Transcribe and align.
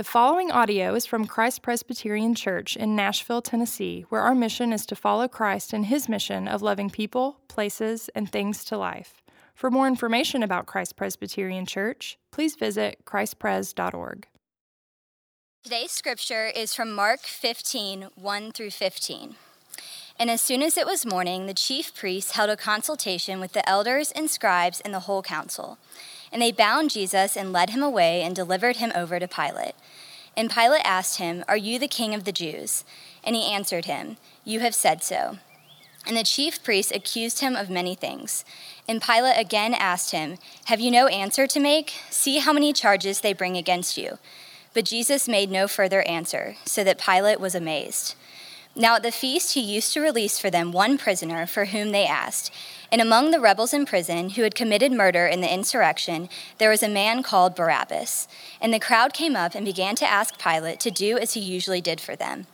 The 0.00 0.04
following 0.04 0.50
audio 0.50 0.94
is 0.94 1.04
from 1.04 1.26
Christ 1.26 1.60
Presbyterian 1.60 2.34
Church 2.34 2.74
in 2.74 2.96
Nashville, 2.96 3.42
Tennessee, 3.42 4.06
where 4.08 4.22
our 4.22 4.34
mission 4.34 4.72
is 4.72 4.86
to 4.86 4.96
follow 4.96 5.28
Christ 5.28 5.74
in 5.74 5.82
his 5.82 6.08
mission 6.08 6.48
of 6.48 6.62
loving 6.62 6.88
people, 6.88 7.38
places, 7.48 8.08
and 8.14 8.32
things 8.32 8.64
to 8.64 8.78
life. 8.78 9.20
For 9.54 9.70
more 9.70 9.86
information 9.86 10.42
about 10.42 10.64
Christ 10.64 10.96
Presbyterian 10.96 11.66
Church, 11.66 12.18
please 12.30 12.54
visit 12.56 13.04
christpres.org. 13.04 14.26
Today's 15.62 15.90
scripture 15.90 16.46
is 16.46 16.74
from 16.74 16.94
Mark 16.94 17.20
15 17.20 18.06
1 18.14 18.52
through 18.52 18.70
15. 18.70 19.34
And 20.18 20.30
as 20.30 20.40
soon 20.40 20.62
as 20.62 20.78
it 20.78 20.86
was 20.86 21.04
morning, 21.04 21.44
the 21.44 21.52
chief 21.52 21.94
priests 21.94 22.30
held 22.32 22.48
a 22.48 22.56
consultation 22.56 23.38
with 23.38 23.52
the 23.52 23.68
elders 23.68 24.12
and 24.12 24.30
scribes 24.30 24.80
and 24.80 24.94
the 24.94 25.00
whole 25.00 25.20
council. 25.20 25.76
And 26.32 26.40
they 26.40 26.52
bound 26.52 26.90
Jesus 26.90 27.36
and 27.36 27.52
led 27.52 27.70
him 27.70 27.82
away 27.82 28.22
and 28.22 28.34
delivered 28.34 28.76
him 28.76 28.92
over 28.94 29.18
to 29.18 29.26
Pilate. 29.26 29.74
And 30.36 30.50
Pilate 30.50 30.82
asked 30.84 31.18
him, 31.18 31.44
Are 31.48 31.56
you 31.56 31.78
the 31.78 31.88
king 31.88 32.14
of 32.14 32.24
the 32.24 32.32
Jews? 32.32 32.84
And 33.24 33.34
he 33.34 33.52
answered 33.52 33.86
him, 33.86 34.16
You 34.44 34.60
have 34.60 34.74
said 34.74 35.02
so. 35.02 35.38
And 36.06 36.16
the 36.16 36.24
chief 36.24 36.62
priests 36.62 36.92
accused 36.92 37.40
him 37.40 37.56
of 37.56 37.68
many 37.68 37.94
things. 37.94 38.44
And 38.88 39.02
Pilate 39.02 39.38
again 39.38 39.74
asked 39.74 40.12
him, 40.12 40.38
Have 40.66 40.80
you 40.80 40.90
no 40.90 41.08
answer 41.08 41.46
to 41.46 41.60
make? 41.60 41.92
See 42.08 42.38
how 42.38 42.52
many 42.52 42.72
charges 42.72 43.20
they 43.20 43.32
bring 43.32 43.56
against 43.56 43.98
you. 43.98 44.18
But 44.72 44.84
Jesus 44.84 45.28
made 45.28 45.50
no 45.50 45.66
further 45.66 46.02
answer, 46.02 46.56
so 46.64 46.84
that 46.84 47.00
Pilate 47.00 47.40
was 47.40 47.54
amazed. 47.54 48.14
Now 48.80 48.94
at 48.94 49.02
the 49.02 49.12
feast, 49.12 49.52
he 49.52 49.60
used 49.60 49.92
to 49.92 50.00
release 50.00 50.38
for 50.38 50.48
them 50.48 50.72
one 50.72 50.96
prisoner 50.96 51.46
for 51.46 51.66
whom 51.66 51.90
they 51.90 52.06
asked. 52.06 52.50
And 52.90 53.02
among 53.02 53.30
the 53.30 53.38
rebels 53.38 53.74
in 53.74 53.84
prison 53.84 54.30
who 54.30 54.42
had 54.42 54.54
committed 54.54 54.90
murder 54.90 55.26
in 55.26 55.42
the 55.42 55.52
insurrection, 55.52 56.30
there 56.56 56.70
was 56.70 56.82
a 56.82 56.88
man 56.88 57.22
called 57.22 57.54
Barabbas. 57.54 58.26
And 58.58 58.72
the 58.72 58.80
crowd 58.80 59.12
came 59.12 59.36
up 59.36 59.54
and 59.54 59.66
began 59.66 59.96
to 59.96 60.10
ask 60.10 60.38
Pilate 60.38 60.80
to 60.80 60.90
do 60.90 61.18
as 61.18 61.34
he 61.34 61.40
usually 61.40 61.82
did 61.82 62.00
for 62.00 62.16
them. 62.16 62.46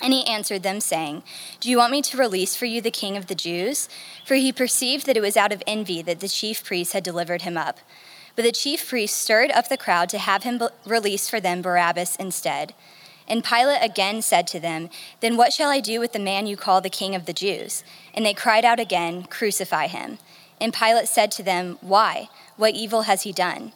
And 0.00 0.14
he 0.14 0.26
answered 0.26 0.62
them, 0.62 0.80
saying, 0.80 1.22
Do 1.60 1.68
you 1.68 1.76
want 1.76 1.92
me 1.92 2.00
to 2.00 2.16
release 2.16 2.56
for 2.56 2.64
you 2.64 2.80
the 2.80 2.90
king 2.90 3.14
of 3.18 3.26
the 3.26 3.34
Jews? 3.34 3.90
For 4.24 4.36
he 4.36 4.52
perceived 4.52 5.04
that 5.04 5.16
it 5.18 5.22
was 5.22 5.36
out 5.36 5.52
of 5.52 5.62
envy 5.66 6.00
that 6.00 6.20
the 6.20 6.28
chief 6.28 6.64
priests 6.64 6.94
had 6.94 7.04
delivered 7.04 7.42
him 7.42 7.58
up. 7.58 7.80
But 8.34 8.46
the 8.46 8.52
chief 8.52 8.88
priests 8.88 9.18
stirred 9.18 9.50
up 9.50 9.68
the 9.68 9.76
crowd 9.76 10.08
to 10.08 10.18
have 10.18 10.42
him 10.42 10.58
release 10.86 11.28
for 11.28 11.38
them 11.38 11.60
Barabbas 11.60 12.16
instead. 12.16 12.72
And 13.28 13.44
Pilate 13.44 13.82
again 13.82 14.22
said 14.22 14.46
to 14.48 14.60
them, 14.60 14.88
Then 15.20 15.36
what 15.36 15.52
shall 15.52 15.70
I 15.70 15.80
do 15.80 16.00
with 16.00 16.12
the 16.12 16.18
man 16.18 16.46
you 16.46 16.56
call 16.56 16.80
the 16.80 16.90
king 16.90 17.14
of 17.14 17.26
the 17.26 17.32
Jews? 17.32 17.82
And 18.14 18.24
they 18.24 18.34
cried 18.34 18.64
out 18.64 18.80
again, 18.80 19.24
Crucify 19.24 19.88
him. 19.88 20.18
And 20.60 20.72
Pilate 20.72 21.08
said 21.08 21.30
to 21.32 21.42
them, 21.42 21.78
Why? 21.80 22.28
What 22.56 22.74
evil 22.74 23.02
has 23.02 23.22
he 23.22 23.32
done? 23.32 23.72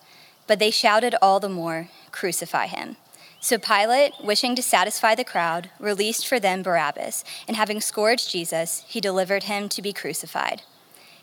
But 0.46 0.58
they 0.58 0.70
shouted 0.70 1.14
all 1.20 1.40
the 1.40 1.48
more, 1.48 1.88
Crucify 2.12 2.66
him. 2.66 2.96
So 3.40 3.56
Pilate, 3.58 4.12
wishing 4.22 4.54
to 4.56 4.62
satisfy 4.62 5.14
the 5.14 5.24
crowd, 5.24 5.70
released 5.78 6.28
for 6.28 6.38
them 6.38 6.62
Barabbas, 6.62 7.24
and 7.48 7.56
having 7.56 7.80
scourged 7.80 8.30
Jesus, 8.30 8.84
he 8.86 9.00
delivered 9.00 9.44
him 9.44 9.68
to 9.70 9.80
be 9.80 9.94
crucified. 9.94 10.62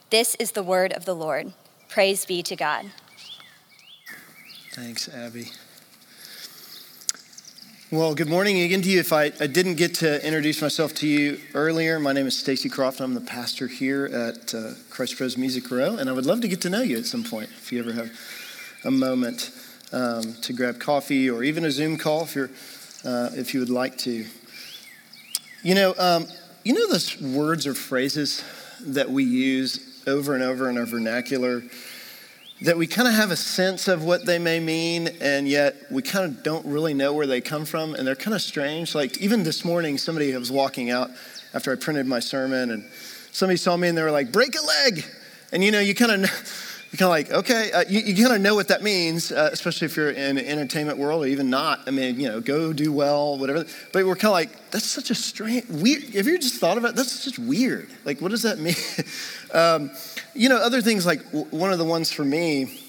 This 0.09 0.35
is 0.35 0.51
the 0.51 0.63
word 0.63 0.91
of 0.93 1.05
the 1.05 1.13
Lord. 1.13 1.53
Praise 1.87 2.25
be 2.25 2.41
to 2.43 2.55
God. 2.55 2.91
Thanks, 4.73 5.07
Abby. 5.09 5.51
Well, 7.89 8.15
good 8.15 8.27
morning 8.27 8.59
again 8.59 8.81
to 8.81 8.89
you. 8.89 8.99
If 8.99 9.13
I, 9.13 9.31
I 9.39 9.47
didn't 9.47 9.75
get 9.75 9.95
to 9.95 10.21
introduce 10.27 10.61
myself 10.61 10.93
to 10.95 11.07
you 11.07 11.39
earlier, 11.53 12.01
my 12.01 12.11
name 12.11 12.27
is 12.27 12.37
Stacy 12.37 12.67
Croft. 12.67 12.99
I'm 12.99 13.13
the 13.13 13.21
pastor 13.21 13.65
here 13.67 14.07
at 14.07 14.53
uh, 14.53 14.71
Christ 14.89 15.15
Pres 15.15 15.37
Music 15.37 15.71
Row, 15.71 15.95
and 15.95 16.09
I 16.09 16.11
would 16.11 16.25
love 16.25 16.41
to 16.41 16.49
get 16.49 16.59
to 16.63 16.69
know 16.69 16.81
you 16.81 16.97
at 16.97 17.05
some 17.05 17.23
point 17.23 17.49
if 17.49 17.71
you 17.71 17.79
ever 17.79 17.93
have 17.93 18.11
a 18.83 18.91
moment 18.91 19.51
um, 19.93 20.33
to 20.41 20.51
grab 20.51 20.81
coffee 20.81 21.29
or 21.29 21.45
even 21.45 21.63
a 21.63 21.71
Zoom 21.71 21.95
call 21.95 22.23
if 22.23 22.35
you're 22.35 22.49
uh, 23.05 23.29
if 23.35 23.53
you 23.53 23.61
would 23.61 23.69
like 23.69 23.97
to. 23.99 24.25
You 25.63 25.75
know, 25.75 25.95
um, 25.97 26.27
you 26.65 26.73
know 26.73 26.89
those 26.89 27.17
words 27.21 27.65
or 27.65 27.73
phrases 27.73 28.43
that 28.81 29.09
we 29.09 29.23
use 29.23 30.03
over 30.05 30.35
and 30.35 30.43
over 30.43 30.69
in 30.69 30.77
our 30.77 30.85
vernacular 30.85 31.63
that 32.61 32.77
we 32.77 32.87
kind 32.87 33.07
of 33.07 33.13
have 33.13 33.29
a 33.29 33.35
sense 33.35 33.87
of 33.87 34.03
what 34.03 34.25
they 34.25 34.39
may 34.39 34.59
mean, 34.59 35.09
and 35.21 35.47
yet 35.47 35.75
we 35.91 36.01
kind 36.01 36.25
of 36.25 36.43
don't 36.43 36.65
really 36.65 36.93
know 36.93 37.13
where 37.13 37.27
they 37.27 37.39
come 37.39 37.65
from, 37.65 37.93
and 37.93 38.07
they're 38.07 38.15
kind 38.15 38.33
of 38.33 38.41
strange. 38.41 38.95
Like 38.95 39.19
even 39.19 39.43
this 39.43 39.63
morning, 39.63 39.97
somebody 39.97 40.35
was 40.35 40.51
walking 40.51 40.89
out 40.89 41.11
after 41.53 41.71
I 41.71 41.75
printed 41.75 42.07
my 42.07 42.19
sermon, 42.19 42.71
and 42.71 42.83
somebody 43.31 43.57
saw 43.57 43.77
me 43.77 43.87
and 43.89 43.97
they 43.97 44.03
were 44.03 44.11
like, 44.11 44.31
"Break 44.31 44.55
a 44.55 44.65
leg," 44.65 45.05
and 45.51 45.63
you 45.63 45.71
know, 45.71 45.79
you 45.79 45.93
kind 45.93 46.25
of. 46.25 46.73
Kind 46.91 47.01
of 47.01 47.09
like, 47.09 47.31
okay, 47.31 47.69
uh, 47.73 47.83
you, 47.89 47.99
you 47.99 48.23
kind 48.23 48.35
of 48.35 48.41
know 48.41 48.55
what 48.55 48.69
that 48.69 48.81
means, 48.81 49.33
uh, 49.33 49.49
especially 49.51 49.85
if 49.87 49.97
you're 49.97 50.09
in 50.09 50.37
the 50.37 50.49
entertainment 50.49 50.97
world 50.97 51.25
or 51.25 51.27
even 51.27 51.49
not. 51.49 51.81
I 51.85 51.91
mean, 51.91 52.17
you 52.17 52.29
know, 52.29 52.39
go 52.39 52.71
do 52.71 52.93
well, 52.93 53.37
whatever. 53.37 53.65
But 53.91 54.05
we're 54.05 54.15
kind 54.15 54.27
of 54.27 54.31
like, 54.31 54.71
that's 54.71 54.85
such 54.85 55.11
a 55.11 55.15
strange, 55.15 55.67
weird. 55.67 56.03
Have 56.15 56.27
you 56.27 56.39
just 56.39 56.55
thought 56.55 56.77
about? 56.77 56.95
That's 56.95 57.25
just 57.25 57.37
weird. 57.39 57.89
Like, 58.05 58.21
what 58.21 58.31
does 58.31 58.43
that 58.43 58.57
mean? 58.59 58.75
um, 59.53 59.91
you 60.33 60.47
know, 60.47 60.55
other 60.55 60.81
things 60.81 61.05
like 61.05 61.21
one 61.51 61.73
of 61.73 61.77
the 61.77 61.83
ones 61.83 62.11
for 62.11 62.23
me 62.23 62.79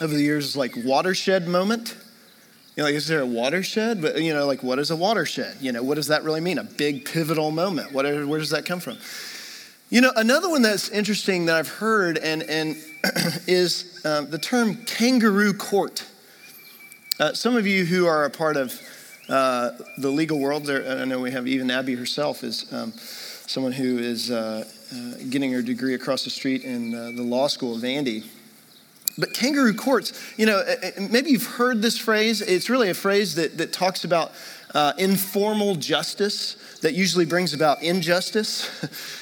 over 0.00 0.14
the 0.14 0.22
years 0.22 0.46
is 0.46 0.56
like 0.56 0.72
watershed 0.82 1.46
moment. 1.46 1.96
You 2.76 2.82
know, 2.82 2.84
like, 2.84 2.94
is 2.94 3.06
there 3.06 3.20
a 3.20 3.26
watershed? 3.26 4.00
But, 4.00 4.22
you 4.22 4.32
know, 4.32 4.46
like, 4.46 4.62
what 4.62 4.78
is 4.78 4.90
a 4.90 4.96
watershed? 4.96 5.58
You 5.60 5.70
know, 5.70 5.82
what 5.82 5.96
does 5.96 6.06
that 6.06 6.24
really 6.24 6.40
mean? 6.40 6.56
A 6.56 6.64
big 6.64 7.04
pivotal 7.04 7.50
moment. 7.50 7.92
What, 7.92 8.06
where 8.06 8.38
does 8.38 8.50
that 8.50 8.64
come 8.64 8.80
from? 8.80 8.96
You 9.90 10.00
know, 10.00 10.12
another 10.16 10.48
one 10.48 10.62
that's 10.62 10.88
interesting 10.88 11.44
that 11.44 11.56
I've 11.56 11.68
heard 11.68 12.16
and, 12.18 12.42
and 12.42 12.76
is 13.46 14.00
uh, 14.04 14.22
the 14.22 14.38
term 14.38 14.76
kangaroo 14.86 15.52
court. 15.52 16.04
Uh, 17.20 17.32
some 17.32 17.56
of 17.56 17.66
you 17.66 17.84
who 17.84 18.06
are 18.06 18.24
a 18.24 18.30
part 18.30 18.56
of 18.56 18.80
uh, 19.28 19.70
the 19.98 20.10
legal 20.10 20.38
world, 20.38 20.64
there, 20.64 21.00
I 21.00 21.04
know 21.04 21.20
we 21.20 21.30
have 21.30 21.46
even 21.46 21.70
Abby 21.70 21.94
herself 21.94 22.42
is 22.42 22.72
um, 22.72 22.92
someone 22.92 23.72
who 23.72 23.98
is 23.98 24.30
uh, 24.30 24.64
uh, 24.92 25.24
getting 25.28 25.52
her 25.52 25.62
degree 25.62 25.94
across 25.94 26.24
the 26.24 26.30
street 26.30 26.64
in 26.64 26.94
uh, 26.94 27.10
the 27.14 27.22
law 27.22 27.46
school 27.46 27.76
of 27.76 27.84
Andy. 27.84 28.24
But 29.16 29.32
kangaroo 29.32 29.74
courts, 29.74 30.12
you 30.36 30.46
know, 30.46 30.62
maybe 31.10 31.30
you've 31.30 31.46
heard 31.46 31.82
this 31.82 31.96
phrase. 31.96 32.40
It's 32.40 32.68
really 32.68 32.90
a 32.90 32.94
phrase 32.94 33.36
that, 33.36 33.58
that 33.58 33.72
talks 33.72 34.04
about 34.04 34.32
uh, 34.74 34.92
informal 34.98 35.76
justice 35.76 36.56
that 36.82 36.94
usually 36.94 37.24
brings 37.24 37.54
about 37.54 37.82
injustice. 37.82 38.68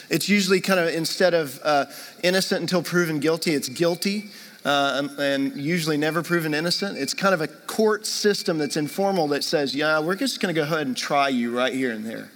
it's 0.10 0.28
usually 0.28 0.60
kind 0.60 0.80
of 0.80 0.88
instead 0.88 1.34
of 1.34 1.60
uh, 1.62 1.84
innocent 2.22 2.62
until 2.62 2.82
proven 2.82 3.20
guilty, 3.20 3.54
it's 3.54 3.68
guilty. 3.68 4.30
Uh, 4.64 5.08
and 5.18 5.56
usually 5.56 5.96
never 5.96 6.22
proven 6.22 6.54
innocent. 6.54 6.96
It's 6.96 7.14
kind 7.14 7.34
of 7.34 7.40
a 7.40 7.48
court 7.48 8.06
system 8.06 8.58
that's 8.58 8.76
informal 8.76 9.26
that 9.28 9.42
says, 9.42 9.74
yeah, 9.74 9.98
we're 9.98 10.14
just 10.14 10.38
going 10.40 10.54
to 10.54 10.60
go 10.60 10.64
ahead 10.64 10.86
and 10.86 10.96
try 10.96 11.28
you 11.28 11.56
right 11.56 11.72
here 11.72 11.90
and 11.90 12.06
there. 12.06 12.30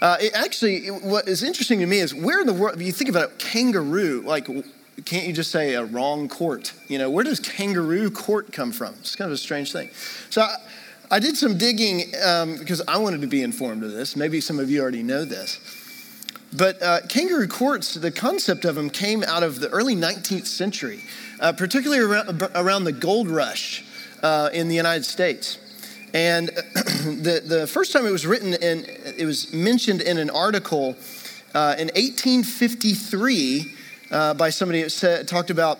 Uh, 0.00 0.16
it 0.20 0.32
actually, 0.32 0.86
it, 0.86 1.02
what 1.02 1.28
is 1.28 1.42
interesting 1.42 1.80
to 1.80 1.86
me 1.86 1.98
is 1.98 2.14
where 2.14 2.40
in 2.40 2.46
the 2.46 2.54
world, 2.54 2.80
you 2.80 2.92
think 2.92 3.10
about 3.10 3.30
it, 3.30 3.38
kangaroo, 3.38 4.22
like, 4.24 4.46
can't 5.04 5.26
you 5.26 5.34
just 5.34 5.50
say 5.50 5.74
a 5.74 5.84
wrong 5.84 6.28
court? 6.28 6.72
You 6.88 6.96
know, 6.96 7.10
where 7.10 7.24
does 7.24 7.40
kangaroo 7.40 8.10
court 8.10 8.50
come 8.50 8.72
from? 8.72 8.94
It's 9.00 9.14
kind 9.14 9.26
of 9.26 9.34
a 9.34 9.38
strange 9.38 9.70
thing. 9.70 9.90
So 10.30 10.40
I, 10.40 10.56
I 11.10 11.20
did 11.20 11.38
some 11.38 11.56
digging 11.56 12.12
um, 12.22 12.56
because 12.58 12.82
I 12.86 12.98
wanted 12.98 13.22
to 13.22 13.26
be 13.26 13.42
informed 13.42 13.82
of 13.82 13.92
this. 13.92 14.14
Maybe 14.14 14.42
some 14.42 14.58
of 14.58 14.70
you 14.70 14.82
already 14.82 15.02
know 15.02 15.24
this. 15.24 15.58
But 16.54 16.82
uh, 16.82 17.00
kangaroo 17.08 17.48
courts, 17.48 17.94
the 17.94 18.10
concept 18.10 18.66
of 18.66 18.74
them 18.74 18.90
came 18.90 19.22
out 19.22 19.42
of 19.42 19.60
the 19.60 19.68
early 19.70 19.94
19th 19.94 20.46
century, 20.46 21.00
uh, 21.40 21.52
particularly 21.52 22.02
around, 22.02 22.42
around, 22.54 22.84
the 22.84 22.92
gold 22.92 23.28
rush 23.28 23.84
uh, 24.22 24.50
in 24.52 24.68
the 24.68 24.74
United 24.74 25.04
States. 25.04 25.58
And 26.12 26.48
the, 26.74 27.42
the 27.44 27.66
first 27.66 27.92
time 27.92 28.06
it 28.06 28.10
was 28.10 28.26
written, 28.26 28.54
and 28.54 28.86
it 29.16 29.24
was 29.24 29.52
mentioned 29.52 30.02
in 30.02 30.18
an 30.18 30.28
article 30.30 30.96
uh, 31.54 31.76
in 31.78 31.88
1853 31.88 33.74
uh, 34.10 34.34
by 34.34 34.50
somebody 34.50 34.82
that 34.82 34.90
said, 34.90 35.26
talked 35.26 35.50
about 35.50 35.78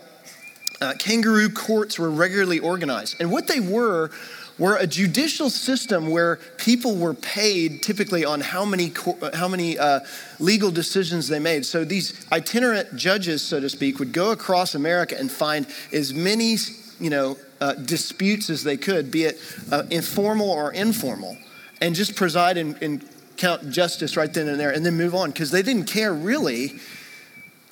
uh, 0.81 0.95
kangaroo 0.99 1.51
courts 1.51 1.99
were 1.99 2.11
regularly 2.11 2.59
organized. 2.59 3.17
And 3.21 3.31
what 3.31 3.47
they 3.47 3.61
were 3.61 4.11
were 4.59 4.77
a 4.77 4.87
judicial 4.87 5.51
system 5.51 6.11
where 6.11 6.37
people 6.57 6.97
were 6.97 7.15
paid 7.15 7.83
typically 7.83 8.25
on 8.25 8.41
how 8.41 8.65
many, 8.65 8.93
how 9.35 9.49
many 9.49 9.79
uh, 9.79 10.01
legal 10.41 10.71
decisions 10.71 11.29
they 11.29 11.39
made. 11.39 11.65
So 11.65 11.85
these 11.85 12.27
itinerant 12.33 12.97
judges, 12.97 13.43
so 13.43 13.61
to 13.61 13.69
speak, 13.69 13.99
would 13.99 14.13
go 14.13 14.33
across 14.33 14.75
America 14.75 15.17
and 15.19 15.31
find 15.31 15.67
as 15.93 16.13
many 16.13 16.57
you 16.99 17.11
know, 17.11 17.37
uh, 17.61 17.75
disputes 17.75 18.51
as 18.51 18.65
they 18.65 18.77
could, 18.77 19.11
be 19.11 19.25
it 19.25 19.39
uh, 19.71 19.85
informal 19.91 20.51
or 20.51 20.73
informal, 20.73 21.37
and 21.81 21.95
just 21.95 22.17
preside 22.17 22.57
and, 22.57 22.81
and 22.83 23.09
count 23.37 23.71
justice 23.71 24.17
right 24.17 24.35
then 24.35 24.49
and 24.49 24.59
there 24.59 24.71
and 24.71 24.85
then 24.85 24.97
move 24.97 25.15
on 25.15 25.31
because 25.31 25.53
they 25.53 25.63
didn't 25.63 25.85
care 25.85 26.13
really 26.13 26.73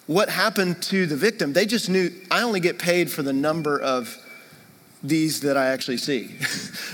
what 0.07 0.29
happened 0.29 0.81
to 0.81 1.07
the 1.07 1.17
victim. 1.17 1.53
They 1.53 1.67
just 1.67 1.91
knew 1.91 2.11
I 2.31 2.43
only 2.43 2.61
get 2.61 2.79
paid 2.79 3.11
for 3.11 3.23
the 3.23 3.33
number 3.33 3.81
of 3.81 4.17
these 5.03 5.41
that 5.41 5.57
I 5.57 5.67
actually 5.67 5.99
see. 5.99 6.39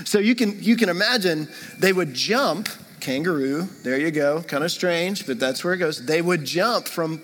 so 0.05 0.19
you 0.19 0.35
can 0.35 0.61
you 0.61 0.75
can 0.75 0.89
imagine 0.89 1.47
they 1.79 1.93
would 1.93 2.13
jump 2.13 2.69
kangaroo, 2.99 3.67
there 3.83 3.97
you 3.97 4.11
go, 4.11 4.41
kind 4.43 4.63
of 4.63 4.71
strange, 4.71 5.27
but 5.27 5.39
that's 5.39 5.63
where 5.63 5.73
it 5.73 5.77
goes. 5.77 6.05
They 6.05 6.21
would 6.21 6.45
jump 6.45 6.87
from 6.87 7.21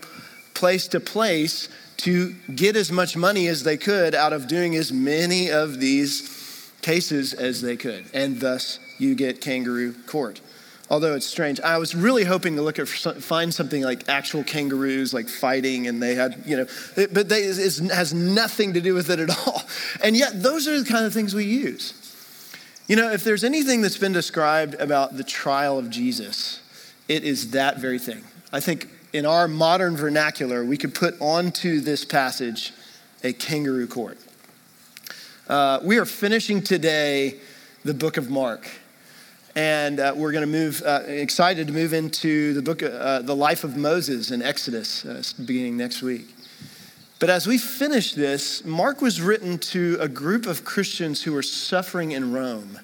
place 0.54 0.90
to 0.90 1.00
place 1.00 1.70
to 1.98 2.34
get 2.54 2.76
as 2.76 2.92
much 2.92 3.16
money 3.16 3.48
as 3.48 3.64
they 3.64 3.78
could 3.78 4.14
out 4.14 4.34
of 4.34 4.48
doing 4.48 4.76
as 4.76 4.92
many 4.92 5.50
of 5.50 5.80
these 5.80 6.72
cases 6.82 7.34
as 7.34 7.62
they 7.62 7.78
could. 7.78 8.06
And 8.14 8.40
thus, 8.40 8.80
you 8.98 9.16
get 9.16 9.42
kangaroo 9.42 9.94
court. 10.06 10.42
Although 10.90 11.14
it's 11.14 11.26
strange, 11.26 11.60
I 11.60 11.78
was 11.78 11.94
really 11.94 12.24
hoping 12.24 12.56
to 12.56 12.64
look 12.64 12.80
at 12.80 12.88
find 12.88 13.54
something 13.54 13.84
like 13.84 14.10
actual 14.10 14.44
kangaroos, 14.44 15.14
like 15.14 15.30
fighting, 15.30 15.88
and 15.88 16.02
they 16.02 16.16
had, 16.16 16.42
you 16.48 16.58
know, 16.58 16.66
it, 16.96 17.14
but 17.14 17.30
they, 17.30 17.42
it 17.42 17.78
has 17.92 18.12
nothing 18.12 18.74
to 18.74 18.82
do 18.82 18.96
with 18.96 19.10
it 19.12 19.20
at 19.20 19.30
all. 19.48 19.62
And 20.04 20.18
yet, 20.18 20.42
those 20.42 20.68
are 20.68 20.80
the 20.82 20.90
kind 20.90 21.06
of 21.06 21.14
things 21.14 21.36
we 21.36 21.46
use. 21.46 21.94
You 22.88 22.96
know, 22.96 23.12
if 23.12 23.24
there's 23.24 23.44
anything 23.44 23.82
that's 23.82 23.98
been 24.00 24.14
described 24.14 24.74
about 24.76 25.16
the 25.16 25.24
trial 25.24 25.78
of 25.78 25.92
Jesus, 25.92 26.60
it 27.08 27.24
is 27.24 27.52
that 27.52 27.78
very 27.78 28.00
thing. 28.00 28.24
I 28.52 28.60
think 28.60 28.90
in 29.14 29.28
our 29.28 29.48
modern 29.48 29.96
vernacular, 29.96 30.66
we 30.66 30.76
could 30.76 30.96
put 30.96 31.16
onto 31.22 31.82
this 31.82 32.04
passage 32.04 32.74
a 33.24 33.34
kangaroo 33.34 33.86
court. 33.86 34.18
Uh, 35.48 35.80
we 35.84 36.00
are 36.00 36.06
finishing 36.06 36.64
today 36.64 37.36
the 37.84 37.94
book 37.94 38.18
of 38.18 38.32
Mark. 38.32 38.68
And 39.56 40.00
uh, 40.00 40.14
we're 40.16 40.32
going 40.32 40.46
to 40.46 40.52
move, 40.52 40.82
uh, 40.86 41.04
excited 41.08 41.68
to 41.68 41.74
move 41.74 41.94
into 41.94 42.54
the 42.54 42.62
book, 42.62 42.84
uh, 42.84 43.22
the 43.22 43.36
life 43.36 43.64
of 43.64 43.76
Moses 43.76 44.32
in 44.32 44.42
Exodus, 44.42 45.06
uh, 45.06 45.24
beginning 45.44 45.76
next 45.78 46.02
week. 46.02 46.28
But 47.20 47.30
as 47.30 47.48
we 47.48 47.58
finish 47.58 48.14
this, 48.14 48.64
Mark 48.64 49.02
was 49.02 49.22
written 49.22 49.58
to 49.58 49.98
a 50.00 50.08
group 50.08 50.46
of 50.46 50.64
Christians 50.64 51.24
who 51.24 51.34
were 51.34 51.44
suffering 51.44 52.12
in 52.12 52.32
Rome. 52.32 52.80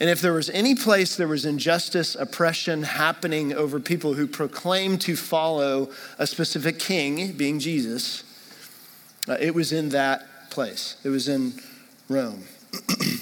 And 0.00 0.08
if 0.08 0.20
there 0.20 0.32
was 0.32 0.48
any 0.50 0.74
place 0.74 1.16
there 1.16 1.28
was 1.28 1.44
injustice, 1.44 2.14
oppression 2.14 2.84
happening 2.84 3.52
over 3.52 3.80
people 3.80 4.14
who 4.14 4.26
proclaimed 4.26 5.00
to 5.02 5.16
follow 5.16 5.90
a 6.18 6.26
specific 6.26 6.78
king, 6.78 7.32
being 7.32 7.58
Jesus, 7.58 8.22
uh, 9.28 9.36
it 9.40 9.54
was 9.54 9.72
in 9.72 9.90
that 9.90 10.50
place. 10.50 10.96
It 11.04 11.08
was 11.08 11.28
in 11.28 11.54
Rome. 12.08 12.44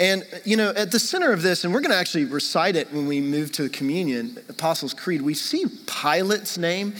and, 0.00 0.24
you 0.44 0.56
know, 0.56 0.70
at 0.70 0.90
the 0.90 0.98
center 0.98 1.32
of 1.32 1.42
this, 1.42 1.62
and 1.62 1.72
we're 1.72 1.80
going 1.80 1.92
to 1.92 1.96
actually 1.96 2.24
recite 2.24 2.74
it 2.74 2.92
when 2.92 3.06
we 3.06 3.20
move 3.20 3.52
to 3.52 3.68
communion, 3.68 4.36
Apostles' 4.48 4.94
Creed, 4.94 5.22
we 5.22 5.34
see 5.34 5.66
Pilate's 5.86 6.58
name 6.58 6.94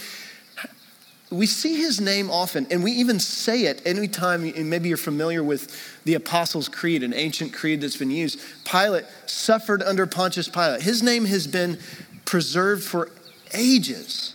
we 1.31 1.47
see 1.47 1.76
his 1.76 2.00
name 2.00 2.29
often, 2.29 2.67
and 2.70 2.82
we 2.82 2.91
even 2.93 3.20
say 3.20 3.62
it 3.67 3.82
anytime, 3.87 4.43
maybe 4.69 4.88
you're 4.88 4.99
familiar 4.99 5.44
with 5.44 6.02
the 6.05 6.14
Apostles' 6.14 6.69
Creed, 6.69 7.05
an 7.05 7.14
ancient 7.14 7.52
creed 7.52 7.81
that's 7.81 7.97
been 7.97 8.11
used. 8.11 8.41
Pilate 8.64 9.05
suffered 9.26 9.82
under 9.82 10.06
Pontius 10.06 10.49
Pilate. 10.49 10.82
His 10.82 11.02
name 11.02 11.25
has 11.26 11.47
been 11.47 11.79
preserved 12.25 12.82
for 12.82 13.11
ages. 13.55 14.35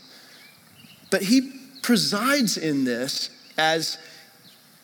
But 1.11 1.23
he 1.23 1.59
presides 1.81 2.57
in 2.57 2.85
this 2.85 3.29
as 3.57 3.97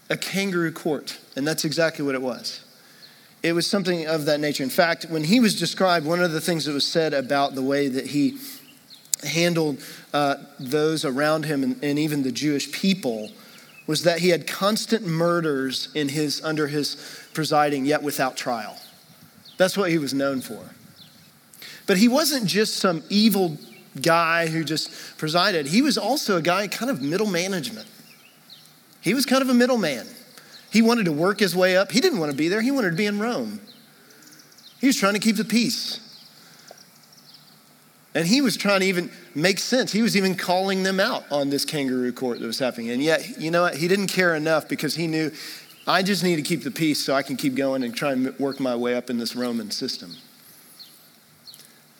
a 0.09 0.17
kangaroo 0.17 0.73
court, 0.73 1.17
and 1.37 1.47
that's 1.47 1.63
exactly 1.63 2.03
what 2.03 2.15
it 2.15 2.21
was. 2.21 2.61
It 3.43 3.53
was 3.53 3.65
something 3.65 4.05
of 4.05 4.25
that 4.25 4.39
nature. 4.39 4.63
In 4.63 4.69
fact, 4.69 5.05
when 5.09 5.23
he 5.23 5.39
was 5.39 5.57
described, 5.57 6.05
one 6.05 6.21
of 6.21 6.31
the 6.31 6.41
things 6.41 6.65
that 6.65 6.73
was 6.73 6.85
said 6.85 7.13
about 7.13 7.55
the 7.55 7.61
way 7.61 7.87
that 7.87 8.07
he 8.07 8.37
handled 9.23 9.81
uh, 10.13 10.35
those 10.59 11.05
around 11.05 11.45
him 11.45 11.63
and, 11.63 11.83
and 11.83 11.97
even 11.97 12.23
the 12.23 12.31
Jewish 12.31 12.71
people 12.71 13.31
was 13.87 14.03
that 14.03 14.19
he 14.19 14.29
had 14.29 14.47
constant 14.47 15.05
murders 15.05 15.89
in 15.95 16.09
his, 16.09 16.43
under 16.43 16.67
his 16.67 16.95
presiding, 17.33 17.85
yet 17.85 18.03
without 18.03 18.37
trial. 18.37 18.77
That's 19.57 19.75
what 19.75 19.89
he 19.89 19.97
was 19.97 20.13
known 20.13 20.41
for. 20.41 20.59
But 21.87 21.97
he 21.97 22.07
wasn't 22.07 22.45
just 22.45 22.77
some 22.77 23.03
evil 23.09 23.57
guy 24.01 24.47
who 24.47 24.63
just 24.63 25.17
presided, 25.17 25.67
he 25.67 25.81
was 25.81 25.97
also 25.97 26.37
a 26.37 26.41
guy 26.41 26.67
kind 26.67 26.89
of 26.89 27.01
middle 27.01 27.27
management. 27.27 27.87
He 29.01 29.13
was 29.13 29.25
kind 29.25 29.41
of 29.41 29.49
a 29.49 29.53
middleman. 29.53 30.07
He 30.71 30.81
wanted 30.81 31.05
to 31.05 31.11
work 31.11 31.39
his 31.39 31.55
way 31.55 31.75
up. 31.75 31.91
He 31.91 31.99
didn't 31.99 32.19
want 32.19 32.31
to 32.31 32.37
be 32.37 32.47
there, 32.47 32.61
he 32.61 32.71
wanted 32.71 32.91
to 32.91 32.95
be 32.95 33.05
in 33.05 33.19
Rome. 33.19 33.59
He 34.79 34.87
was 34.87 34.97
trying 34.97 35.13
to 35.13 35.19
keep 35.19 35.35
the 35.35 35.45
peace. 35.45 35.99
And 38.13 38.27
he 38.27 38.41
was 38.41 38.57
trying 38.57 38.81
to 38.81 38.85
even 38.87 39.09
make 39.35 39.59
sense. 39.59 39.91
He 39.91 40.01
was 40.01 40.17
even 40.17 40.35
calling 40.35 40.83
them 40.83 40.99
out 40.99 41.23
on 41.31 41.49
this 41.49 41.63
kangaroo 41.63 42.11
court 42.11 42.39
that 42.39 42.45
was 42.45 42.59
happening. 42.59 42.89
And 42.89 43.01
yet, 43.01 43.39
you 43.39 43.51
know 43.51 43.61
what? 43.61 43.75
He 43.75 43.87
didn't 43.87 44.07
care 44.07 44.35
enough 44.35 44.67
because 44.67 44.95
he 44.95 45.07
knew 45.07 45.31
I 45.87 46.03
just 46.03 46.23
need 46.23 46.35
to 46.35 46.41
keep 46.41 46.63
the 46.63 46.71
peace 46.71 47.03
so 47.03 47.13
I 47.13 47.23
can 47.23 47.37
keep 47.37 47.55
going 47.55 47.83
and 47.83 47.95
try 47.95 48.11
and 48.11 48.37
work 48.37 48.59
my 48.59 48.75
way 48.75 48.95
up 48.95 49.09
in 49.09 49.17
this 49.17 49.35
Roman 49.35 49.71
system. 49.71 50.15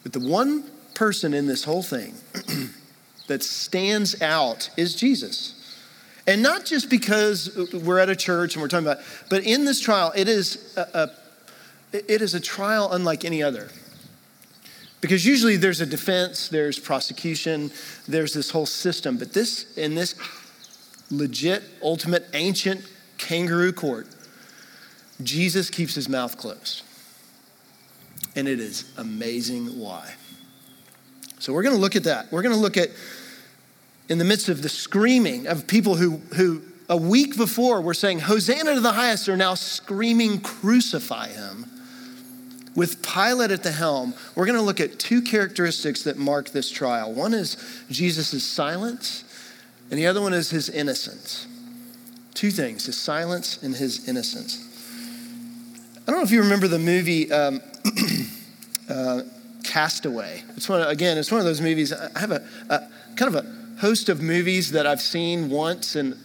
But 0.04 0.14
the 0.14 0.20
one 0.20 0.64
person 0.96 1.34
in 1.34 1.48
this 1.48 1.64
whole 1.64 1.84
thing 1.84 2.16
that 3.28 3.44
stands 3.44 4.22
out 4.22 4.70
is 4.76 4.96
Jesus. 4.96 5.61
And 6.28 6.44
not 6.44 6.66
just 6.66 6.90
because 6.90 7.56
we're 7.74 8.00
at 8.00 8.10
a 8.10 8.16
church 8.16 8.56
and 8.56 8.62
we're 8.62 8.68
talking 8.68 8.86
about, 8.86 9.04
but 9.30 9.44
in 9.44 9.66
this 9.66 9.80
trial, 9.80 10.14
it 10.16 10.28
is 10.28 10.76
a, 10.78 10.88
a 10.94 11.12
it 11.94 12.22
is 12.22 12.34
a 12.34 12.40
trial 12.40 12.92
unlike 12.92 13.26
any 13.26 13.44
other. 13.44 13.70
Because 15.02 15.26
usually 15.26 15.58
there's 15.58 15.82
a 15.82 15.86
defense, 15.86 16.48
there's 16.48 16.80
prosecution, 16.80 17.72
there's 18.08 18.34
this 18.34 18.52
whole 18.52 18.68
system. 18.68 19.18
But 19.18 19.34
this, 19.34 19.76
in 19.76 19.96
this 19.96 20.16
legit, 21.10 21.64
ultimate, 21.82 22.28
ancient 22.34 22.88
kangaroo 23.18 23.74
court, 23.74 24.08
Jesus 25.24 25.70
keeps 25.70 25.96
his 25.96 26.08
mouth 26.08 26.38
closed. 26.38 26.84
And 28.36 28.48
it 28.48 28.60
is 28.60 28.94
amazing 28.98 29.80
why. 29.80 30.14
So 31.40 31.52
we're 31.52 31.64
going 31.64 31.76
to 31.76 31.82
look 31.82 31.96
at 31.96 32.04
that. 32.04 32.32
We're 32.32 32.44
going 32.44 32.56
to 32.56 32.62
look 32.62 32.78
at, 32.78 32.90
in 34.12 34.18
the 34.18 34.26
midst 34.26 34.50
of 34.50 34.62
the 34.62 34.70
screaming 34.70 35.48
of 35.48 35.68
people 35.68 35.96
who, 35.96 36.18
who 36.36 36.62
a 36.90 36.98
week 36.98 37.38
before 37.38 37.82
were 37.82 37.94
saying, 37.94 38.20
Hosanna 38.20 38.76
to 38.76 38.82
the 38.82 38.92
highest, 38.92 39.30
are 39.30 39.38
now 39.38 39.54
screaming, 39.54 40.42
crucify 40.42 41.30
him 41.30 41.66
with 42.76 43.02
Pilate 43.06 43.52
at 43.52 43.64
the 43.64 43.72
helm, 43.72 44.14
we're 44.36 44.46
going 44.46 44.58
to 44.58 44.64
look 44.64 44.80
at 44.80 44.98
two 44.98 45.22
characteristics 45.22 46.04
that 46.04 46.18
mark 46.18 46.50
this 46.50 46.70
trial. 46.70 47.14
One 47.14 47.34
is 47.34 47.58
Jesus' 47.90 48.44
silence, 48.44 49.24
and 49.90 50.00
the 50.00 50.08
other 50.08 50.22
one 50.22 50.34
is 50.34 50.50
his 50.50 50.70
innocence. 50.70 51.48
Two 52.34 52.50
things 52.50 52.86
his 52.86 52.98
silence 52.98 53.62
and 53.62 53.76
his 53.76 54.08
innocence. 54.08 54.68
I 56.08 56.12
don't 56.12 56.22
know 56.22 56.24
if 56.24 56.32
you 56.32 56.42
remember 56.42 56.68
the 56.68 56.80
movie 56.80 57.32
um, 57.32 57.62
uh, 58.90 59.22
Castaway. 59.64 60.44
It's 60.56 60.70
one, 60.70 60.82
again, 60.82 61.18
it's 61.18 61.32
one 61.32 61.40
of 61.40 61.46
those 61.46 61.62
movies. 61.62 61.94
I 61.94 62.20
have 62.20 62.32
a, 62.32 62.48
a 62.70 62.88
kind 63.16 63.36
of 63.36 63.46
a 63.46 63.61
host 63.82 64.10
of 64.10 64.22
movies 64.22 64.72
that 64.72 64.88
I've 64.88 65.02
seen 65.02 65.50
once 65.50 65.96
and 65.96 66.16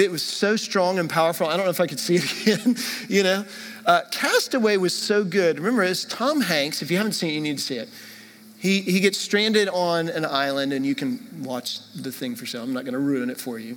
it 0.00 0.10
was 0.10 0.22
so 0.22 0.56
strong 0.56 0.98
and 0.98 1.08
powerful. 1.08 1.46
I 1.46 1.56
don't 1.56 1.66
know 1.66 1.70
if 1.70 1.80
I 1.80 1.86
could 1.86 2.00
see 2.00 2.16
it 2.16 2.42
again, 2.42 2.76
you 3.08 3.22
know. 3.22 3.44
Uh, 3.84 4.00
Castaway 4.10 4.78
was 4.78 4.94
so 4.94 5.22
good. 5.22 5.58
Remember, 5.58 5.82
it's 5.82 6.04
Tom 6.04 6.40
Hanks. 6.40 6.82
If 6.82 6.90
you 6.90 6.96
haven't 6.96 7.12
seen 7.12 7.30
it, 7.30 7.34
you 7.34 7.40
need 7.40 7.58
to 7.58 7.62
see 7.62 7.76
it. 7.76 7.88
He, 8.58 8.80
he 8.80 9.00
gets 9.00 9.18
stranded 9.18 9.68
on 9.68 10.08
an 10.08 10.24
island, 10.24 10.72
and 10.72 10.86
you 10.86 10.94
can 10.94 11.42
watch 11.42 11.80
the 11.94 12.12
thing 12.12 12.36
for 12.36 12.44
yourself. 12.44 12.64
I'm 12.64 12.72
not 12.72 12.84
going 12.84 12.94
to 12.94 13.00
ruin 13.00 13.28
it 13.28 13.38
for 13.38 13.58
you. 13.58 13.76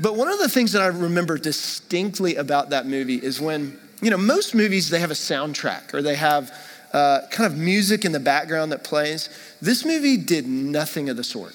But 0.00 0.16
one 0.16 0.28
of 0.28 0.40
the 0.40 0.48
things 0.48 0.72
that 0.72 0.82
I 0.82 0.88
remember 0.88 1.38
distinctly 1.38 2.34
about 2.34 2.70
that 2.70 2.86
movie 2.86 3.16
is 3.16 3.40
when, 3.40 3.78
you 4.02 4.10
know, 4.10 4.18
most 4.18 4.54
movies, 4.54 4.90
they 4.90 4.98
have 4.98 5.12
a 5.12 5.14
soundtrack 5.14 5.94
or 5.94 6.02
they 6.02 6.16
have 6.16 6.52
uh, 6.92 7.20
kind 7.30 7.50
of 7.50 7.56
music 7.56 8.04
in 8.04 8.10
the 8.10 8.20
background 8.20 8.72
that 8.72 8.82
plays. 8.82 9.28
This 9.62 9.84
movie 9.84 10.16
did 10.16 10.46
nothing 10.46 11.08
of 11.08 11.16
the 11.16 11.24
sort. 11.24 11.54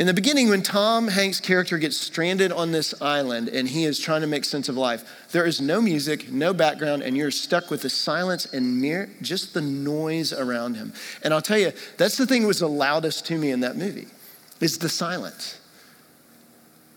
In 0.00 0.06
the 0.06 0.14
beginning, 0.14 0.48
when 0.48 0.62
Tom 0.62 1.08
Hanks' 1.08 1.40
character 1.40 1.76
gets 1.76 1.98
stranded 1.98 2.52
on 2.52 2.72
this 2.72 2.94
island 3.02 3.50
and 3.50 3.68
he 3.68 3.84
is 3.84 3.98
trying 3.98 4.22
to 4.22 4.26
make 4.26 4.46
sense 4.46 4.70
of 4.70 4.78
life, 4.78 5.28
there 5.32 5.44
is 5.44 5.60
no 5.60 5.82
music, 5.82 6.32
no 6.32 6.54
background, 6.54 7.02
and 7.02 7.14
you're 7.14 7.30
stuck 7.30 7.70
with 7.70 7.82
the 7.82 7.90
silence 7.90 8.46
and 8.46 8.80
mere, 8.80 9.10
just 9.20 9.52
the 9.52 9.60
noise 9.60 10.32
around 10.32 10.76
him. 10.76 10.94
And 11.22 11.34
I'll 11.34 11.42
tell 11.42 11.58
you, 11.58 11.72
that's 11.98 12.16
the 12.16 12.26
thing 12.26 12.40
that 12.40 12.48
was 12.48 12.60
the 12.60 12.66
loudest 12.66 13.26
to 13.26 13.36
me 13.36 13.50
in 13.50 13.60
that 13.60 13.76
movie, 13.76 14.06
is 14.58 14.78
the 14.78 14.88
silence. 14.88 15.60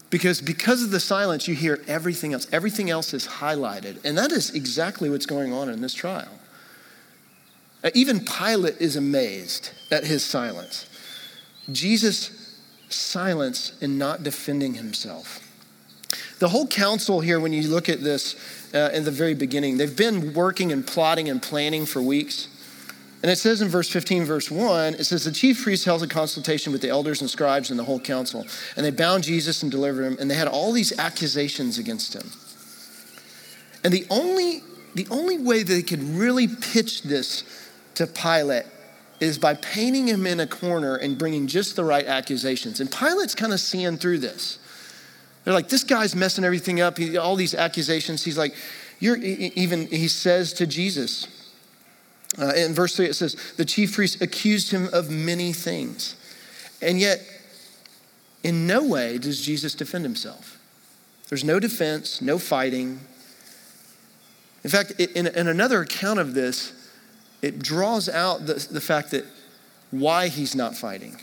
Because 0.10 0.40
because 0.40 0.82
of 0.82 0.92
the 0.92 1.02
silence, 1.02 1.46
you 1.46 1.56
hear 1.56 1.84
everything 1.90 2.32
else. 2.32 2.48
Everything 2.54 2.90
else 2.90 3.14
is 3.14 3.28
highlighted. 3.28 4.02
And 4.06 4.18
that 4.18 4.32
is 4.32 4.52
exactly 4.52 5.10
what's 5.10 5.26
going 5.26 5.52
on 5.52 5.68
in 5.68 5.82
this 5.82 5.94
trial. 5.94 6.32
Uh, 7.84 7.90
even 7.94 8.22
Pilate 8.22 8.80
is 8.80 8.96
amazed 8.96 9.72
at 9.92 10.06
his 10.06 10.24
silence. 10.24 10.88
Jesus 11.70 12.43
silence 12.90 13.74
and 13.82 13.98
not 13.98 14.24
defending 14.24 14.76
himself. 14.76 15.40
The 16.40 16.50
whole 16.50 16.68
council 16.68 17.22
here, 17.22 17.40
when 17.40 17.54
you 17.54 17.68
look 17.70 17.90
at 17.90 18.04
this 18.04 18.36
uh, 18.74 18.90
in 18.94 19.04
the 19.04 19.12
very 19.12 19.34
beginning, 19.34 19.78
they've 19.78 19.96
been 19.96 20.34
working 20.34 20.72
and 20.72 20.86
plotting 20.86 21.30
and 21.30 21.42
planning 21.42 21.86
for 21.86 22.02
weeks. 22.02 22.50
And 23.22 23.32
it 23.32 23.38
says 23.38 23.62
in 23.62 23.70
verse 23.70 23.90
15, 23.90 24.26
verse 24.26 24.52
1, 24.52 24.96
it 24.96 25.06
says, 25.06 25.24
The 25.24 25.32
chief 25.32 25.64
priests 25.64 25.86
held 25.86 26.04
a 26.04 26.08
consultation 26.08 26.74
with 26.74 26.82
the 26.82 26.90
elders 26.90 27.22
and 27.22 27.30
scribes 27.30 27.70
and 27.70 27.80
the 27.80 27.86
whole 27.86 28.00
council, 28.00 28.46
and 28.76 28.86
they 28.86 28.92
bound 28.92 29.24
Jesus 29.24 29.64
and 29.64 29.72
delivered 29.72 30.04
him, 30.04 30.18
and 30.20 30.30
they 30.30 30.36
had 30.36 30.50
all 30.50 30.74
these 30.74 30.98
accusations 31.00 31.78
against 31.78 32.14
him. 32.14 32.30
And 33.86 33.94
the 33.94 34.06
only, 34.10 34.64
the 34.96 35.08
only 35.10 35.38
way 35.38 35.64
that 35.64 35.74
they 35.74 35.82
could 35.82 36.04
really 36.04 36.48
pitch 36.48 37.04
this 37.04 37.46
to 37.96 38.08
Pilate 38.08 38.66
is 39.24 39.38
by 39.38 39.54
painting 39.56 40.08
him 40.08 40.28
in 40.28 40.40
a 40.40 40.48
corner 40.48 40.96
and 40.96 41.18
bringing 41.18 41.48
just 41.48 41.76
the 41.76 41.84
right 41.84 42.06
accusations. 42.06 42.80
And 42.80 42.92
Pilate's 42.92 43.34
kind 43.34 43.54
of 43.54 43.60
seeing 43.60 43.98
through 43.98 44.20
this. 44.20 44.60
They're 45.44 45.54
like, 45.54 45.70
this 45.70 45.84
guy's 45.84 46.16
messing 46.16 46.44
everything 46.44 46.82
up. 46.82 46.98
He, 46.98 47.18
all 47.18 47.36
these 47.36 47.56
accusations. 47.56 48.24
He's 48.24 48.38
like, 48.38 48.54
you're 49.00 49.18
even, 49.18 49.88
he 49.88 50.08
says 50.08 50.54
to 50.54 50.68
Jesus, 50.68 51.28
uh, 52.40 52.54
in 52.54 52.74
verse 52.74 52.96
3, 52.96 53.08
it 53.08 53.14
says, 53.14 53.54
the 53.58 53.66
chief 53.66 53.94
priest 53.94 54.22
accused 54.22 54.72
him 54.72 54.90
of 54.94 55.10
many 55.10 55.54
things. 55.54 56.16
And 56.82 57.00
yet, 57.00 57.22
in 58.44 58.68
no 58.68 58.86
way 58.86 59.18
does 59.18 59.42
Jesus 59.42 59.74
defend 59.74 60.04
himself. 60.04 60.60
There's 61.30 61.44
no 61.44 61.60
defense, 61.60 62.22
no 62.22 62.38
fighting. 62.38 63.00
In 64.64 64.70
fact, 64.70 64.92
in, 65.00 65.28
in 65.28 65.48
another 65.48 65.82
account 65.82 66.20
of 66.20 66.34
this, 66.34 66.83
it 67.44 67.60
draws 67.60 68.08
out 68.08 68.46
the, 68.46 68.54
the 68.72 68.82
fact 68.82 69.12
that 69.12 69.26
why 69.92 70.30
he's 70.30 70.56
not 70.56 70.76
fighting. 70.76 71.18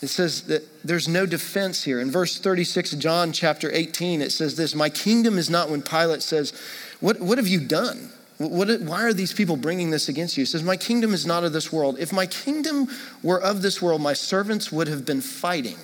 It 0.00 0.08
says 0.08 0.42
that 0.44 0.64
there's 0.82 1.06
no 1.06 1.26
defense 1.26 1.84
here. 1.84 2.00
In 2.00 2.10
verse 2.10 2.38
36 2.38 2.92
John 2.92 3.32
chapter 3.32 3.70
18, 3.70 4.22
it 4.22 4.32
says 4.32 4.56
this 4.56 4.74
My 4.74 4.88
kingdom 4.88 5.36
is 5.36 5.50
not 5.50 5.68
when 5.68 5.82
Pilate 5.82 6.22
says, 6.22 6.54
What, 7.00 7.20
what 7.20 7.36
have 7.36 7.46
you 7.46 7.60
done? 7.60 8.10
What, 8.38 8.80
why 8.80 9.02
are 9.02 9.12
these 9.12 9.32
people 9.32 9.56
bringing 9.56 9.90
this 9.90 10.08
against 10.08 10.36
you? 10.36 10.44
It 10.44 10.46
says, 10.46 10.62
My 10.62 10.76
kingdom 10.76 11.12
is 11.12 11.26
not 11.26 11.44
of 11.44 11.52
this 11.52 11.70
world. 11.70 11.98
If 11.98 12.12
my 12.12 12.26
kingdom 12.26 12.88
were 13.22 13.40
of 13.40 13.60
this 13.60 13.82
world, 13.82 14.00
my 14.00 14.14
servants 14.14 14.72
would 14.72 14.88
have 14.88 15.04
been 15.04 15.20
fighting 15.20 15.76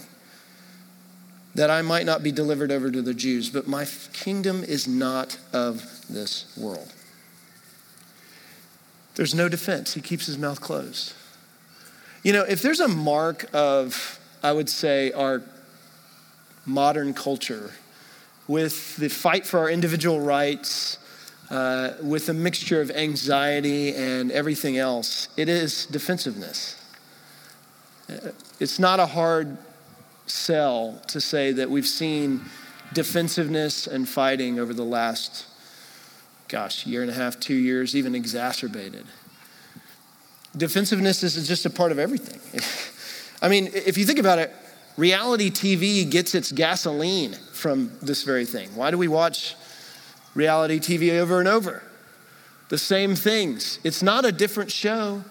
that 1.54 1.70
I 1.70 1.82
might 1.82 2.06
not 2.06 2.22
be 2.22 2.32
delivered 2.32 2.72
over 2.72 2.90
to 2.90 3.02
the 3.02 3.14
Jews. 3.14 3.50
But 3.50 3.68
my 3.68 3.86
kingdom 4.12 4.64
is 4.64 4.88
not 4.88 5.38
of 5.52 5.84
this 6.08 6.56
world. 6.56 6.92
There's 9.14 9.34
no 9.34 9.48
defense. 9.48 9.94
He 9.94 10.00
keeps 10.00 10.26
his 10.26 10.38
mouth 10.38 10.60
closed. 10.60 11.12
You 12.22 12.32
know, 12.32 12.42
if 12.42 12.62
there's 12.62 12.80
a 12.80 12.88
mark 12.88 13.46
of, 13.52 14.18
I 14.42 14.52
would 14.52 14.68
say, 14.68 15.12
our 15.12 15.42
modern 16.66 17.14
culture 17.14 17.70
with 18.48 18.96
the 18.96 19.08
fight 19.08 19.46
for 19.46 19.58
our 19.60 19.70
individual 19.70 20.20
rights, 20.20 20.98
uh, 21.50 21.92
with 22.02 22.28
a 22.28 22.34
mixture 22.34 22.80
of 22.80 22.90
anxiety 22.90 23.94
and 23.94 24.32
everything 24.32 24.78
else, 24.78 25.28
it 25.36 25.48
is 25.48 25.86
defensiveness. 25.86 26.80
It's 28.58 28.78
not 28.78 29.00
a 29.00 29.06
hard 29.06 29.56
sell 30.26 31.00
to 31.08 31.20
say 31.20 31.52
that 31.52 31.70
we've 31.70 31.86
seen 31.86 32.42
defensiveness 32.92 33.86
and 33.86 34.08
fighting 34.08 34.58
over 34.58 34.72
the 34.72 34.84
last, 34.84 35.46
gosh, 36.48 36.86
year 36.86 37.02
and 37.02 37.10
a 37.10 37.14
half, 37.14 37.40
two 37.40 37.54
years, 37.54 37.96
even 37.96 38.14
exacerbated. 38.14 39.06
Defensiveness 40.56 41.22
is 41.22 41.48
just 41.48 41.66
a 41.66 41.70
part 41.70 41.90
of 41.90 41.98
everything. 41.98 42.40
I 43.42 43.48
mean, 43.48 43.70
if 43.74 43.98
you 43.98 44.04
think 44.04 44.18
about 44.18 44.38
it, 44.38 44.52
reality 44.96 45.50
TV 45.50 46.08
gets 46.08 46.34
its 46.34 46.52
gasoline 46.52 47.32
from 47.52 47.90
this 48.00 48.22
very 48.22 48.44
thing. 48.44 48.74
Why 48.76 48.90
do 48.90 48.98
we 48.98 49.08
watch 49.08 49.56
reality 50.34 50.80
TV 50.80 51.18
over 51.18 51.38
and 51.38 51.48
over. 51.48 51.82
The 52.68 52.78
same 52.78 53.14
things. 53.14 53.78
It's 53.84 54.02
not 54.02 54.24
a 54.24 54.32
different 54.32 54.70
show. 54.70 55.24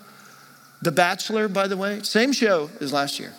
The 0.82 0.92
Bachelor, 0.92 1.48
by 1.48 1.68
the 1.68 1.78
way, 1.78 2.02
same 2.04 2.34
show 2.34 2.70
as 2.80 2.92
last 2.92 3.20
year. 3.20 3.34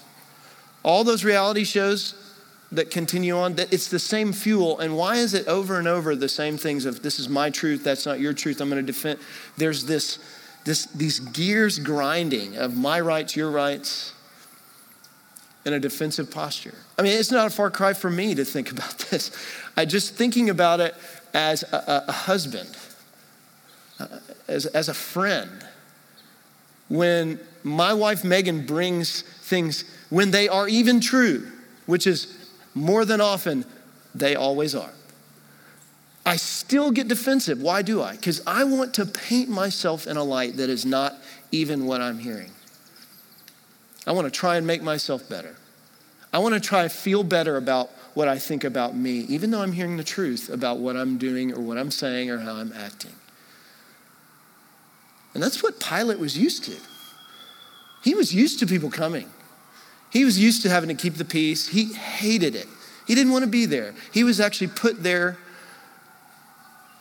All 0.82 1.04
those 1.04 1.24
reality 1.24 1.64
shows 1.64 2.14
that 2.72 2.90
continue 2.90 3.36
on, 3.36 3.54
that 3.54 3.72
it's 3.72 3.88
the 3.88 3.98
same 3.98 4.32
fuel. 4.32 4.78
And 4.78 4.96
why 4.96 5.16
is 5.16 5.34
it 5.34 5.46
over 5.46 5.78
and 5.78 5.86
over 5.86 6.16
the 6.16 6.28
same 6.28 6.56
things 6.56 6.84
of 6.84 7.02
this 7.02 7.18
is 7.18 7.28
my 7.28 7.50
truth, 7.50 7.84
that's 7.84 8.06
not 8.06 8.20
your 8.20 8.32
truth, 8.32 8.60
I'm 8.60 8.68
going 8.68 8.84
to 8.84 8.86
defend? 8.86 9.20
There's 9.56 9.84
this, 9.86 10.18
this, 10.64 10.86
these 10.86 11.20
gears 11.20 11.78
grinding 11.78 12.56
of 12.56 12.76
my 12.76 13.00
rights, 13.00 13.36
your 13.36 13.50
rights, 13.50 14.12
in 15.64 15.72
a 15.72 15.80
defensive 15.80 16.30
posture. 16.30 16.74
I 16.98 17.02
mean, 17.02 17.18
it's 17.18 17.30
not 17.30 17.46
a 17.46 17.50
far 17.50 17.70
cry 17.70 17.94
for 17.94 18.10
me 18.10 18.34
to 18.34 18.44
think 18.44 18.70
about 18.72 18.98
this. 19.10 19.30
I 19.76 19.84
just 19.84 20.14
thinking 20.14 20.50
about 20.50 20.80
it 20.80 20.94
as 21.32 21.62
a, 21.64 22.04
a 22.08 22.12
husband, 22.12 22.76
uh, 23.98 24.06
as, 24.48 24.66
as 24.66 24.88
a 24.88 24.94
friend. 24.94 25.66
When 26.88 27.40
my 27.62 27.94
wife 27.94 28.24
Megan 28.24 28.66
brings 28.66 29.22
things, 29.22 29.84
when 30.10 30.30
they 30.30 30.48
are 30.48 30.68
even 30.68 31.00
true, 31.00 31.50
which 31.86 32.06
is 32.06 32.43
more 32.74 33.04
than 33.04 33.20
often, 33.20 33.64
they 34.14 34.34
always 34.34 34.74
are. 34.74 34.90
I 36.26 36.36
still 36.36 36.90
get 36.90 37.08
defensive. 37.08 37.60
Why 37.60 37.82
do 37.82 38.02
I? 38.02 38.16
Because 38.16 38.42
I 38.46 38.64
want 38.64 38.94
to 38.94 39.04
paint 39.04 39.48
myself 39.48 40.06
in 40.06 40.16
a 40.16 40.24
light 40.24 40.56
that 40.56 40.70
is 40.70 40.86
not 40.86 41.14
even 41.52 41.86
what 41.86 42.00
I'm 42.00 42.18
hearing. 42.18 42.50
I 44.06 44.12
want 44.12 44.26
to 44.26 44.30
try 44.30 44.56
and 44.56 44.66
make 44.66 44.82
myself 44.82 45.28
better. 45.28 45.56
I 46.32 46.38
want 46.38 46.54
to 46.54 46.60
try 46.60 46.88
feel 46.88 47.22
better 47.22 47.56
about 47.56 47.90
what 48.14 48.28
I 48.28 48.38
think 48.38 48.64
about 48.64 48.96
me, 48.96 49.20
even 49.20 49.50
though 49.50 49.60
I'm 49.60 49.72
hearing 49.72 49.96
the 49.96 50.04
truth 50.04 50.48
about 50.48 50.78
what 50.78 50.96
I'm 50.96 51.18
doing 51.18 51.52
or 51.52 51.60
what 51.60 51.78
I'm 51.78 51.90
saying 51.90 52.30
or 52.30 52.38
how 52.38 52.54
I'm 52.54 52.72
acting. 52.72 53.12
And 55.34 55.42
that's 55.42 55.62
what 55.62 55.80
Pilate 55.80 56.18
was 56.18 56.38
used 56.38 56.64
to. 56.64 56.76
He 58.02 58.14
was 58.14 58.34
used 58.34 58.60
to 58.60 58.66
people 58.66 58.90
coming. 58.90 59.28
He 60.14 60.24
was 60.24 60.38
used 60.38 60.62
to 60.62 60.70
having 60.70 60.88
to 60.88 60.94
keep 60.94 61.14
the 61.14 61.24
peace. 61.24 61.66
He 61.66 61.92
hated 61.92 62.54
it. 62.54 62.68
He 63.04 63.16
didn't 63.16 63.32
want 63.32 63.44
to 63.44 63.50
be 63.50 63.66
there. 63.66 63.94
He 64.12 64.22
was 64.22 64.38
actually 64.38 64.68
put 64.68 65.02
there 65.02 65.36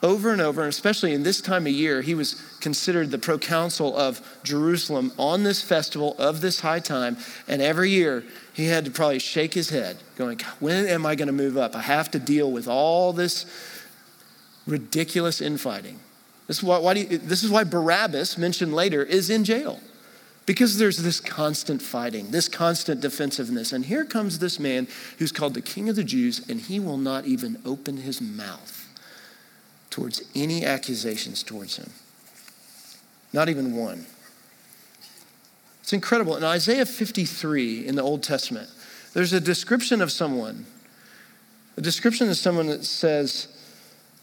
over 0.01 0.31
and 0.31 0.41
over, 0.41 0.61
and 0.61 0.69
especially 0.69 1.13
in 1.13 1.21
this 1.21 1.39
time 1.39 1.67
of 1.67 1.71
year, 1.71 2.01
he 2.01 2.15
was 2.15 2.41
considered 2.59 3.11
the 3.11 3.19
proconsul 3.19 3.95
of 3.95 4.19
Jerusalem 4.43 5.13
on 5.19 5.43
this 5.43 5.61
festival 5.61 6.15
of 6.17 6.41
this 6.41 6.61
high 6.61 6.79
time. 6.79 7.15
And 7.47 7.61
every 7.61 7.91
year, 7.91 8.23
he 8.51 8.65
had 8.65 8.83
to 8.85 8.91
probably 8.91 9.19
shake 9.19 9.53
his 9.53 9.69
head, 9.69 9.97
going, 10.17 10.39
When 10.59 10.87
am 10.87 11.05
I 11.05 11.13
going 11.13 11.27
to 11.27 11.33
move 11.33 11.55
up? 11.55 11.75
I 11.75 11.81
have 11.81 12.09
to 12.11 12.19
deal 12.19 12.51
with 12.51 12.67
all 12.67 13.13
this 13.13 13.45
ridiculous 14.65 15.39
infighting. 15.39 15.99
This 16.47 16.57
is 16.57 16.63
why, 16.63 16.79
why 16.79 16.93
you, 16.93 17.19
this 17.19 17.43
is 17.43 17.51
why 17.51 17.63
Barabbas, 17.63 18.39
mentioned 18.39 18.73
later, 18.73 19.03
is 19.03 19.29
in 19.29 19.43
jail. 19.43 19.79
Because 20.45 20.77
there's 20.77 20.97
this 20.97 21.21
constant 21.21 21.81
fighting, 21.81 22.31
this 22.31 22.49
constant 22.49 22.99
defensiveness. 22.99 23.71
And 23.71 23.85
here 23.85 24.03
comes 24.03 24.39
this 24.39 24.59
man 24.59 24.87
who's 25.17 25.31
called 25.31 25.53
the 25.53 25.61
King 25.61 25.87
of 25.87 25.95
the 25.95 26.03
Jews, 26.03 26.47
and 26.49 26.59
he 26.59 26.79
will 26.79 26.97
not 26.97 27.25
even 27.25 27.59
open 27.65 27.97
his 27.97 28.19
mouth 28.19 28.87
towards 29.89 30.21
any 30.35 30.65
accusations 30.65 31.43
towards 31.43 31.77
him. 31.77 31.91
Not 33.31 33.47
even 33.47 33.75
one. 33.75 34.05
It's 35.81 35.93
incredible. 35.93 36.35
In 36.35 36.43
Isaiah 36.43 36.85
53 36.85 37.87
in 37.87 37.95
the 37.95 38.01
Old 38.01 38.23
Testament, 38.23 38.69
there's 39.13 39.33
a 39.33 39.39
description 39.39 40.01
of 40.01 40.11
someone, 40.11 40.65
a 41.77 41.81
description 41.81 42.29
of 42.29 42.37
someone 42.37 42.67
that 42.67 42.83
says, 42.85 43.47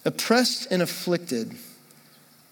oppressed 0.04 0.70
and 0.70 0.82
afflicted, 0.82 1.54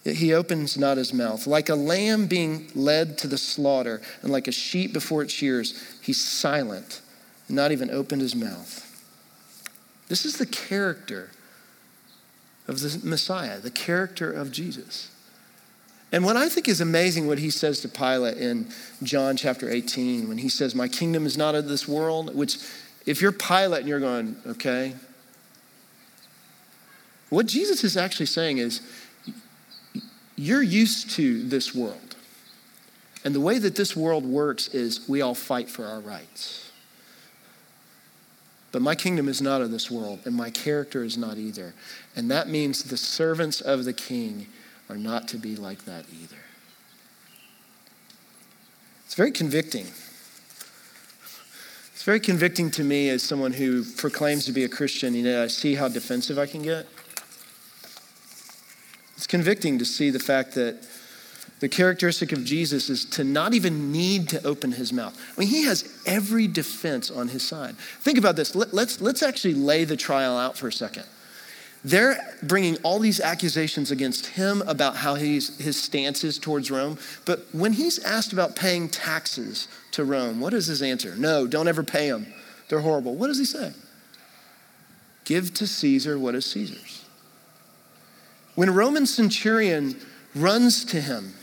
he 0.03 0.33
opens 0.33 0.77
not 0.77 0.97
his 0.97 1.13
mouth. 1.13 1.45
Like 1.45 1.69
a 1.69 1.75
lamb 1.75 2.27
being 2.27 2.69
led 2.73 3.17
to 3.19 3.27
the 3.27 3.37
slaughter, 3.37 4.01
and 4.21 4.31
like 4.31 4.47
a 4.47 4.51
sheep 4.51 4.93
before 4.93 5.21
its 5.21 5.33
shears, 5.33 5.97
he's 6.01 6.23
silent, 6.23 7.01
not 7.47 7.71
even 7.71 7.89
opened 7.89 8.21
his 8.21 8.35
mouth. 8.35 8.85
This 10.07 10.25
is 10.25 10.37
the 10.37 10.45
character 10.45 11.31
of 12.67 12.79
the 12.79 12.99
Messiah, 13.03 13.59
the 13.59 13.71
character 13.71 14.31
of 14.31 14.51
Jesus. 14.51 15.11
And 16.11 16.23
what 16.23 16.37
I 16.37 16.49
think 16.49 16.67
is 16.67 16.81
amazing 16.81 17.27
what 17.27 17.37
he 17.37 17.51
says 17.51 17.81
to 17.81 17.89
Pilate 17.89 18.37
in 18.37 18.69
John 19.03 19.37
chapter 19.37 19.69
18 19.69 20.27
when 20.27 20.39
he 20.39 20.49
says, 20.49 20.73
My 20.73 20.87
kingdom 20.87 21.25
is 21.25 21.37
not 21.37 21.53
of 21.53 21.67
this 21.67 21.87
world, 21.87 22.35
which 22.35 22.57
if 23.05 23.21
you're 23.21 23.31
Pilate 23.31 23.81
and 23.81 23.89
you're 23.89 23.99
going, 23.99 24.35
okay, 24.47 24.95
what 27.29 27.45
Jesus 27.45 27.83
is 27.83 27.95
actually 27.95 28.25
saying 28.25 28.57
is, 28.57 28.81
you're 30.39 30.63
used 30.63 31.11
to 31.11 31.43
this 31.43 31.75
world. 31.75 32.15
And 33.25 33.35
the 33.35 33.41
way 33.41 33.59
that 33.59 33.75
this 33.75 33.95
world 33.95 34.25
works 34.25 34.69
is 34.69 35.07
we 35.07 35.21
all 35.21 35.35
fight 35.35 35.69
for 35.69 35.85
our 35.85 35.99
rights. 35.99 36.71
But 38.71 38.81
my 38.81 38.95
kingdom 38.95 39.27
is 39.27 39.41
not 39.41 39.61
of 39.61 39.71
this 39.71 39.91
world, 39.91 40.19
and 40.25 40.33
my 40.33 40.49
character 40.49 41.03
is 41.03 41.17
not 41.17 41.37
either. 41.37 41.73
And 42.15 42.31
that 42.31 42.47
means 42.47 42.83
the 42.83 42.97
servants 42.97 43.59
of 43.59 43.83
the 43.83 43.93
king 43.93 44.47
are 44.89 44.95
not 44.95 45.27
to 45.29 45.37
be 45.37 45.55
like 45.55 45.83
that 45.85 46.05
either. 46.21 46.37
It's 49.05 49.15
very 49.15 49.31
convicting. 49.31 49.87
It's 51.93 52.03
very 52.03 52.19
convicting 52.19 52.71
to 52.71 52.83
me 52.83 53.09
as 53.09 53.23
someone 53.23 53.51
who 53.51 53.83
proclaims 53.83 54.45
to 54.45 54.53
be 54.53 54.63
a 54.63 54.69
Christian. 54.69 55.15
You 55.15 55.23
know, 55.23 55.43
I 55.43 55.47
see 55.47 55.75
how 55.75 55.89
defensive 55.89 56.39
I 56.39 56.45
can 56.45 56.61
get. 56.61 56.87
Convicting 59.29 59.79
to 59.79 59.85
see 59.85 60.09
the 60.09 60.19
fact 60.19 60.55
that 60.55 60.85
the 61.59 61.69
characteristic 61.69 62.31
of 62.31 62.43
Jesus 62.43 62.89
is 62.89 63.05
to 63.05 63.23
not 63.23 63.53
even 63.53 63.91
need 63.91 64.29
to 64.29 64.45
open 64.45 64.71
his 64.71 64.91
mouth. 64.93 65.17
I 65.35 65.39
mean, 65.39 65.49
he 65.49 65.63
has 65.63 66.01
every 66.05 66.47
defense 66.47 67.11
on 67.11 67.27
his 67.27 67.47
side. 67.47 67.75
Think 67.77 68.17
about 68.17 68.35
this. 68.35 68.55
Let, 68.55 68.73
let's, 68.73 69.01
let's 69.01 69.23
actually 69.23 69.53
lay 69.55 69.83
the 69.83 69.97
trial 69.97 70.37
out 70.37 70.57
for 70.57 70.67
a 70.67 70.71
second. 70.71 71.05
They're 71.83 72.17
bringing 72.43 72.77
all 72.77 72.99
these 72.99 73.21
accusations 73.21 73.91
against 73.91 74.25
him 74.27 74.61
about 74.67 74.97
how 74.97 75.15
he's, 75.15 75.57
his 75.59 75.81
stance 75.81 76.23
is 76.23 76.37
towards 76.37 76.69
Rome. 76.69 76.97
But 77.25 77.45
when 77.53 77.73
he's 77.73 78.03
asked 78.03 78.33
about 78.33 78.55
paying 78.55 78.89
taxes 78.89 79.67
to 79.91 80.03
Rome, 80.03 80.41
what 80.41 80.53
is 80.53 80.67
his 80.67 80.81
answer? 80.81 81.15
No, 81.15 81.47
don't 81.47 81.67
ever 81.67 81.83
pay 81.83 82.09
them. 82.09 82.27
They're 82.67 82.81
horrible. 82.81 83.15
What 83.15 83.27
does 83.27 83.39
he 83.39 83.45
say? 83.45 83.73
Give 85.23 85.53
to 85.53 85.67
Caesar 85.67 86.19
what 86.19 86.35
is 86.35 86.45
Caesar's. 86.47 87.05
When 88.59 88.67
a 88.67 88.73
Roman 88.73 89.05
centurion 89.05 89.95
runs 90.35 90.83
to 90.83 90.99
him 90.99 91.33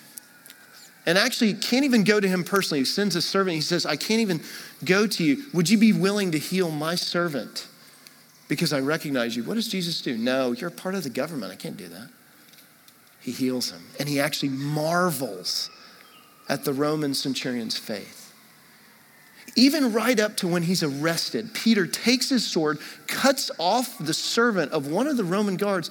and 1.06 1.16
actually 1.16 1.54
can't 1.54 1.86
even 1.86 2.04
go 2.04 2.20
to 2.20 2.28
him 2.28 2.44
personally, 2.44 2.80
he 2.80 2.84
sends 2.84 3.16
a 3.16 3.22
servant, 3.22 3.54
he 3.54 3.62
says, 3.62 3.86
I 3.86 3.96
can't 3.96 4.20
even 4.20 4.42
go 4.84 5.06
to 5.06 5.24
you. 5.24 5.44
Would 5.54 5.70
you 5.70 5.78
be 5.78 5.94
willing 5.94 6.32
to 6.32 6.38
heal 6.38 6.70
my 6.70 6.94
servant? 6.94 7.68
Because 8.48 8.74
I 8.74 8.80
recognize 8.80 9.34
you. 9.34 9.44
What 9.44 9.54
does 9.54 9.66
Jesus 9.66 10.02
do? 10.02 10.18
No, 10.18 10.52
you're 10.52 10.68
part 10.68 10.94
of 10.94 11.04
the 11.04 11.08
government. 11.08 11.50
I 11.50 11.56
can't 11.56 11.78
do 11.78 11.88
that. 11.88 12.10
He 13.22 13.30
heals 13.30 13.70
him. 13.70 13.80
And 13.98 14.10
he 14.10 14.20
actually 14.20 14.50
marvels 14.50 15.70
at 16.50 16.66
the 16.66 16.74
Roman 16.74 17.14
centurion's 17.14 17.78
faith. 17.78 18.34
Even 19.56 19.94
right 19.94 20.20
up 20.20 20.36
to 20.36 20.48
when 20.48 20.64
he's 20.64 20.82
arrested, 20.82 21.54
Peter 21.54 21.86
takes 21.86 22.28
his 22.28 22.46
sword, 22.46 22.78
cuts 23.06 23.50
off 23.58 23.96
the 23.98 24.12
servant 24.12 24.70
of 24.72 24.88
one 24.88 25.06
of 25.06 25.16
the 25.16 25.24
Roman 25.24 25.56
guards. 25.56 25.90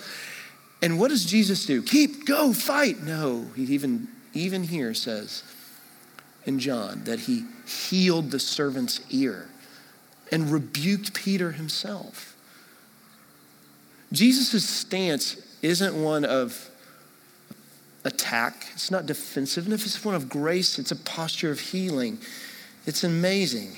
And 0.86 1.00
what 1.00 1.08
does 1.08 1.26
Jesus 1.26 1.66
do? 1.66 1.82
Keep, 1.82 2.28
go, 2.28 2.54
fight. 2.54 3.02
No, 3.02 3.48
he 3.56 3.64
even, 3.64 4.08
even 4.36 4.62
here 4.62 4.94
says 4.94 5.42
in 6.46 6.60
John 6.60 7.06
that 7.06 7.22
he 7.22 7.46
healed 7.66 8.30
the 8.30 8.38
servant's 8.40 9.02
ear 9.10 9.50
and 10.32 10.52
rebuked 10.52 11.16
Peter 11.16 11.54
himself. 11.54 12.38
Jesus' 14.12 14.70
stance 14.70 15.58
isn't 15.64 16.00
one 16.00 16.24
of 16.24 16.70
attack, 18.04 18.68
it's 18.76 18.92
not 18.92 19.08
defensiveness, 19.08 19.88
it's 19.88 20.06
one 20.06 20.14
of 20.14 20.30
grace, 20.30 20.78
it's 20.78 20.92
a 20.92 20.96
posture 20.96 21.50
of 21.50 21.60
healing. 21.60 22.20
It's 22.86 23.04
amazing 23.04 23.78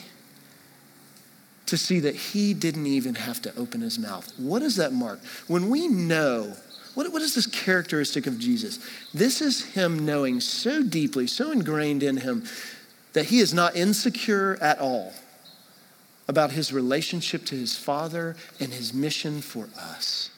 to 1.67 1.77
see 1.77 2.01
that 2.01 2.15
he 2.15 2.53
didn't 2.53 2.85
even 2.85 3.15
have 3.15 3.41
to 3.43 3.57
open 3.57 3.79
his 3.79 3.97
mouth. 3.97 4.29
What 4.37 4.59
does 4.59 4.75
that 4.75 4.91
mark? 4.91 5.21
When 5.47 5.69
we 5.69 5.87
know, 5.87 6.57
what, 6.98 7.13
what 7.13 7.22
is 7.22 7.36
this 7.36 7.46
characteristic 7.46 8.25
of 8.25 8.39
Jesus? 8.39 8.80
This 9.13 9.39
is 9.39 9.63
him 9.63 10.04
knowing 10.04 10.42
so 10.42 10.82
deeply, 10.82 11.27
so 11.27 11.51
ingrained 11.51 12.01
in 12.01 12.18
him, 12.18 12.44
that 13.13 13.25
he 13.25 13.38
is 13.38 13.54
not 13.54 13.75
insecure 13.75 14.58
at 14.60 14.80
all 14.80 15.13
about 16.27 16.54
his 16.54 16.74
relationship 16.74 17.46
to 17.46 17.56
his 17.56 17.77
Father 17.77 18.36
and 18.60 18.74
his 18.74 18.96
mission 18.96 19.42
for 19.42 19.70
us. 19.77 20.32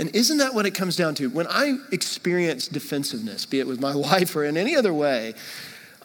And 0.00 0.12
isn't 0.16 0.38
that 0.38 0.52
what 0.52 0.66
it 0.66 0.72
comes 0.72 0.96
down 0.96 1.14
to? 1.14 1.30
When 1.30 1.46
I 1.46 1.78
experience 1.92 2.66
defensiveness, 2.66 3.46
be 3.46 3.60
it 3.60 3.68
with 3.68 3.80
my 3.80 3.94
wife 4.10 4.34
or 4.34 4.42
in 4.42 4.56
any 4.56 4.74
other 4.74 4.92
way, 4.92 5.34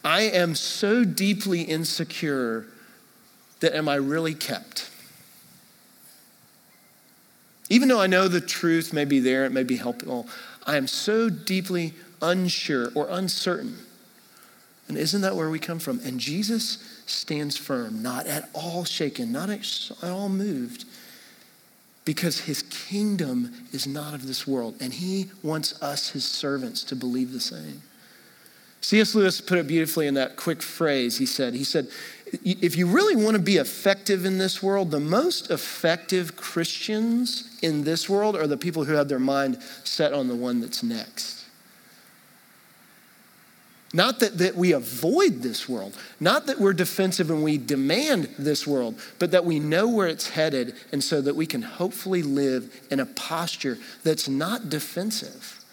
I 0.05 0.21
am 0.21 0.53
so 0.53 1.03
deeply 1.03 1.63
insecure 1.63 2.67
that 3.59 3.75
am 3.75 3.89
I 3.89 3.95
really 3.95 4.35
kept? 4.35 4.91
Even 7.73 7.87
though 7.87 7.99
I 7.99 8.05
know 8.05 8.27
the 8.27 8.39
truth 8.39 8.93
may 8.93 9.03
be 9.03 9.19
there, 9.19 9.45
it 9.45 9.51
may 9.51 9.63
be 9.63 9.77
helpful, 9.77 10.27
I 10.67 10.77
am 10.77 10.85
so 10.85 11.27
deeply 11.27 11.95
unsure 12.21 12.91
or 12.93 13.07
uncertain. 13.09 13.79
And 14.87 14.95
isn't 14.95 15.21
that 15.21 15.35
where 15.35 15.49
we 15.49 15.57
come 15.57 15.79
from? 15.79 15.99
And 16.05 16.19
Jesus 16.19 17.01
stands 17.07 17.57
firm, 17.57 18.03
not 18.03 18.27
at 18.27 18.47
all 18.53 18.85
shaken, 18.85 19.31
not 19.31 19.49
at 19.49 19.91
all 20.03 20.29
moved, 20.29 20.85
because 22.05 22.41
his 22.41 22.61
kingdom 22.61 23.51
is 23.71 23.87
not 23.87 24.13
of 24.13 24.27
this 24.27 24.45
world. 24.45 24.75
And 24.79 24.93
he 24.93 25.31
wants 25.41 25.81
us, 25.81 26.11
his 26.11 26.25
servants, 26.25 26.83
to 26.83 26.95
believe 26.95 27.33
the 27.33 27.39
same. 27.39 27.81
C.S. 28.81 29.15
Lewis 29.15 29.41
put 29.41 29.57
it 29.57 29.65
beautifully 29.65 30.05
in 30.05 30.13
that 30.13 30.35
quick 30.35 30.61
phrase. 30.61 31.17
He 31.17 31.25
said, 31.25 31.55
he 31.55 31.63
said, 31.63 31.87
if 32.43 32.77
you 32.77 32.87
really 32.87 33.15
want 33.15 33.35
to 33.35 33.41
be 33.41 33.57
effective 33.57 34.25
in 34.25 34.37
this 34.37 34.61
world, 34.63 34.91
the 34.91 34.99
most 34.99 35.51
effective 35.51 36.35
Christians 36.35 37.57
in 37.61 37.83
this 37.83 38.09
world 38.09 38.35
are 38.35 38.47
the 38.47 38.57
people 38.57 38.83
who 38.85 38.93
have 38.93 39.09
their 39.09 39.19
mind 39.19 39.61
set 39.83 40.13
on 40.13 40.27
the 40.27 40.35
one 40.35 40.59
that's 40.61 40.83
next. 40.83 41.45
Not 43.95 44.19
that, 44.21 44.39
that 44.39 44.55
we 44.55 44.71
avoid 44.71 45.43
this 45.43 45.69
world, 45.69 45.95
not 46.19 46.47
that 46.47 46.59
we're 46.59 46.73
defensive 46.73 47.29
and 47.29 47.43
we 47.43 47.59
demand 47.59 48.33
this 48.39 48.65
world, 48.65 48.99
but 49.19 49.29
that 49.31 49.45
we 49.45 49.59
know 49.59 49.87
where 49.87 50.07
it's 50.07 50.29
headed, 50.29 50.73
and 50.91 51.03
so 51.03 51.21
that 51.21 51.35
we 51.35 51.45
can 51.45 51.61
hopefully 51.61 52.23
live 52.23 52.73
in 52.89 52.99
a 52.99 53.05
posture 53.05 53.77
that's 54.03 54.27
not 54.27 54.69
defensive 54.69 55.63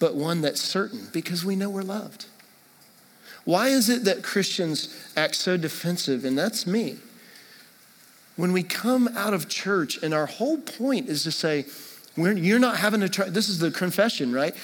but 0.00 0.16
one 0.16 0.40
that's 0.40 0.60
certain 0.60 1.06
because 1.12 1.44
we 1.44 1.54
know 1.54 1.70
we're 1.70 1.82
loved. 1.82 2.24
Why 3.44 3.68
is 3.68 3.88
it 3.88 4.04
that 4.04 4.22
Christians 4.22 4.94
act 5.16 5.34
so 5.34 5.56
defensive? 5.56 6.24
And 6.24 6.38
that's 6.38 6.66
me. 6.66 6.96
When 8.36 8.52
we 8.52 8.62
come 8.62 9.08
out 9.16 9.34
of 9.34 9.48
church, 9.48 10.02
and 10.02 10.14
our 10.14 10.26
whole 10.26 10.58
point 10.58 11.08
is 11.08 11.22
to 11.24 11.32
say, 11.32 11.66
you're 12.16 12.58
not 12.58 12.76
having 12.76 13.00
to 13.00 13.08
try, 13.08 13.28
this 13.28 13.48
is 13.48 13.58
the 13.58 13.70
confession, 13.70 14.32
right? 14.32 14.54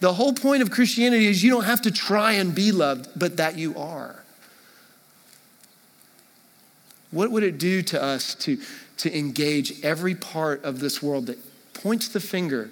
The 0.00 0.14
whole 0.14 0.32
point 0.32 0.62
of 0.62 0.70
Christianity 0.70 1.26
is 1.26 1.42
you 1.42 1.50
don't 1.50 1.64
have 1.64 1.82
to 1.82 1.90
try 1.90 2.32
and 2.32 2.54
be 2.54 2.72
loved, 2.72 3.08
but 3.16 3.38
that 3.38 3.56
you 3.56 3.76
are. 3.76 4.22
What 7.10 7.30
would 7.30 7.42
it 7.42 7.58
do 7.58 7.82
to 7.82 8.02
us 8.02 8.34
to, 8.36 8.58
to 8.98 9.16
engage 9.16 9.82
every 9.82 10.14
part 10.14 10.64
of 10.64 10.80
this 10.80 11.02
world 11.02 11.26
that 11.26 11.38
points 11.72 12.08
the 12.08 12.20
finger 12.20 12.70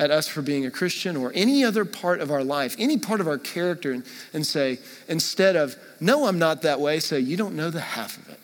at 0.00 0.10
us 0.10 0.26
for 0.26 0.40
being 0.40 0.64
a 0.64 0.70
Christian 0.70 1.14
or 1.14 1.30
any 1.34 1.62
other 1.62 1.84
part 1.84 2.20
of 2.20 2.30
our 2.30 2.42
life, 2.42 2.74
any 2.78 2.96
part 2.96 3.20
of 3.20 3.28
our 3.28 3.36
character, 3.36 3.92
and, 3.92 4.02
and 4.32 4.46
say, 4.46 4.78
instead 5.08 5.56
of, 5.56 5.76
no, 6.00 6.26
I'm 6.26 6.38
not 6.38 6.62
that 6.62 6.80
way, 6.80 6.98
say, 7.00 7.20
you 7.20 7.36
don't 7.36 7.54
know 7.54 7.70
the 7.70 7.82
half 7.82 8.16
of 8.16 8.30
it. 8.30 8.40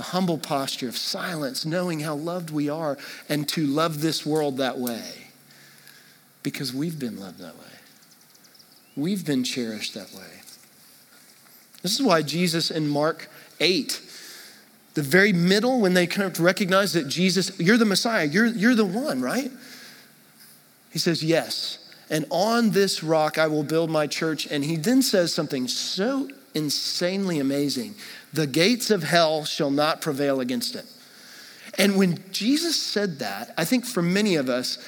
A 0.00 0.02
humble 0.02 0.38
posture 0.38 0.88
of 0.88 0.98
silence, 0.98 1.64
knowing 1.64 2.00
how 2.00 2.16
loved 2.16 2.50
we 2.50 2.68
are, 2.68 2.98
and 3.28 3.48
to 3.50 3.64
love 3.64 4.02
this 4.02 4.26
world 4.26 4.58
that 4.58 4.76
way 4.76 5.28
because 6.42 6.74
we've 6.74 6.98
been 6.98 7.18
loved 7.18 7.38
that 7.38 7.56
way. 7.56 7.64
We've 8.96 9.24
been 9.24 9.44
cherished 9.44 9.94
that 9.94 10.12
way. 10.12 10.40
This 11.82 11.94
is 11.94 12.02
why 12.02 12.22
Jesus 12.22 12.72
in 12.72 12.88
Mark 12.88 13.28
8 13.60 14.00
the 14.96 15.02
very 15.02 15.34
middle, 15.34 15.78
when 15.78 15.92
they 15.92 16.06
kind 16.06 16.26
of 16.26 16.40
recognize 16.40 16.94
that 16.94 17.06
Jesus, 17.06 17.60
you're 17.60 17.76
the 17.76 17.84
Messiah, 17.84 18.24
you're, 18.24 18.46
you're 18.46 18.74
the 18.74 18.86
one, 18.86 19.20
right? 19.20 19.50
He 20.90 20.98
says, 20.98 21.22
Yes. 21.22 21.78
And 22.08 22.24
on 22.30 22.70
this 22.70 23.02
rock 23.02 23.36
I 23.36 23.46
will 23.46 23.62
build 23.62 23.90
my 23.90 24.06
church. 24.06 24.46
And 24.46 24.64
he 24.64 24.76
then 24.76 25.02
says 25.02 25.34
something 25.34 25.68
so 25.68 26.30
insanely 26.54 27.38
amazing 27.38 27.94
the 28.32 28.46
gates 28.46 28.90
of 28.90 29.02
hell 29.02 29.44
shall 29.44 29.70
not 29.70 30.00
prevail 30.00 30.40
against 30.40 30.74
it. 30.74 30.86
And 31.78 31.96
when 31.96 32.18
Jesus 32.32 32.80
said 32.80 33.18
that, 33.18 33.52
I 33.58 33.66
think 33.66 33.84
for 33.84 34.02
many 34.02 34.36
of 34.36 34.48
us, 34.48 34.78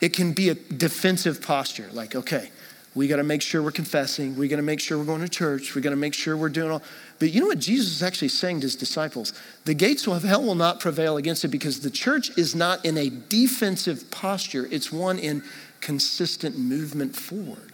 it 0.00 0.10
can 0.10 0.32
be 0.32 0.50
a 0.50 0.54
defensive 0.54 1.42
posture 1.42 1.88
like, 1.92 2.14
okay, 2.14 2.50
we 2.98 3.06
got 3.06 3.16
to 3.16 3.22
make 3.22 3.42
sure 3.42 3.62
we're 3.62 3.70
confessing. 3.70 4.34
We 4.34 4.48
got 4.48 4.56
to 4.56 4.62
make 4.62 4.80
sure 4.80 4.98
we're 4.98 5.04
going 5.04 5.20
to 5.20 5.28
church. 5.28 5.76
We 5.76 5.80
got 5.80 5.90
to 5.90 5.96
make 5.96 6.14
sure 6.14 6.36
we're 6.36 6.48
doing 6.48 6.72
all. 6.72 6.82
But 7.20 7.30
you 7.30 7.40
know 7.40 7.46
what 7.46 7.60
Jesus 7.60 7.92
is 7.92 8.02
actually 8.02 8.30
saying 8.30 8.58
to 8.62 8.64
his 8.64 8.74
disciples? 8.74 9.32
The 9.66 9.74
gates 9.74 10.08
of 10.08 10.24
hell 10.24 10.42
will 10.42 10.56
not 10.56 10.80
prevail 10.80 11.16
against 11.16 11.44
it 11.44 11.48
because 11.48 11.78
the 11.78 11.92
church 11.92 12.36
is 12.36 12.56
not 12.56 12.84
in 12.84 12.98
a 12.98 13.08
defensive 13.08 14.10
posture, 14.10 14.66
it's 14.72 14.90
one 14.90 15.16
in 15.20 15.44
consistent 15.80 16.58
movement 16.58 17.14
forward. 17.14 17.72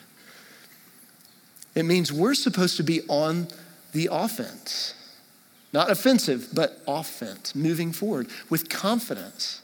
It 1.74 1.84
means 1.84 2.12
we're 2.12 2.34
supposed 2.34 2.76
to 2.76 2.82
be 2.82 3.00
on 3.08 3.48
the 3.92 4.10
offense, 4.12 4.92
not 5.72 5.90
offensive, 5.90 6.48
but 6.52 6.82
offense, 6.86 7.54
moving 7.54 7.92
forward 7.92 8.28
with 8.50 8.68
confidence, 8.68 9.62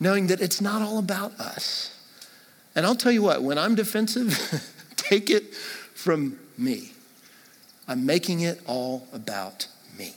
knowing 0.00 0.28
that 0.28 0.40
it's 0.40 0.62
not 0.62 0.80
all 0.80 0.98
about 0.98 1.38
us. 1.38 1.99
And 2.74 2.86
I'll 2.86 2.94
tell 2.94 3.12
you 3.12 3.22
what, 3.22 3.42
when 3.42 3.58
I'm 3.58 3.74
defensive, 3.74 4.72
take 4.96 5.30
it 5.30 5.54
from 5.54 6.38
me. 6.56 6.92
I'm 7.88 8.06
making 8.06 8.40
it 8.40 8.60
all 8.66 9.08
about 9.12 9.66
me. 9.98 10.14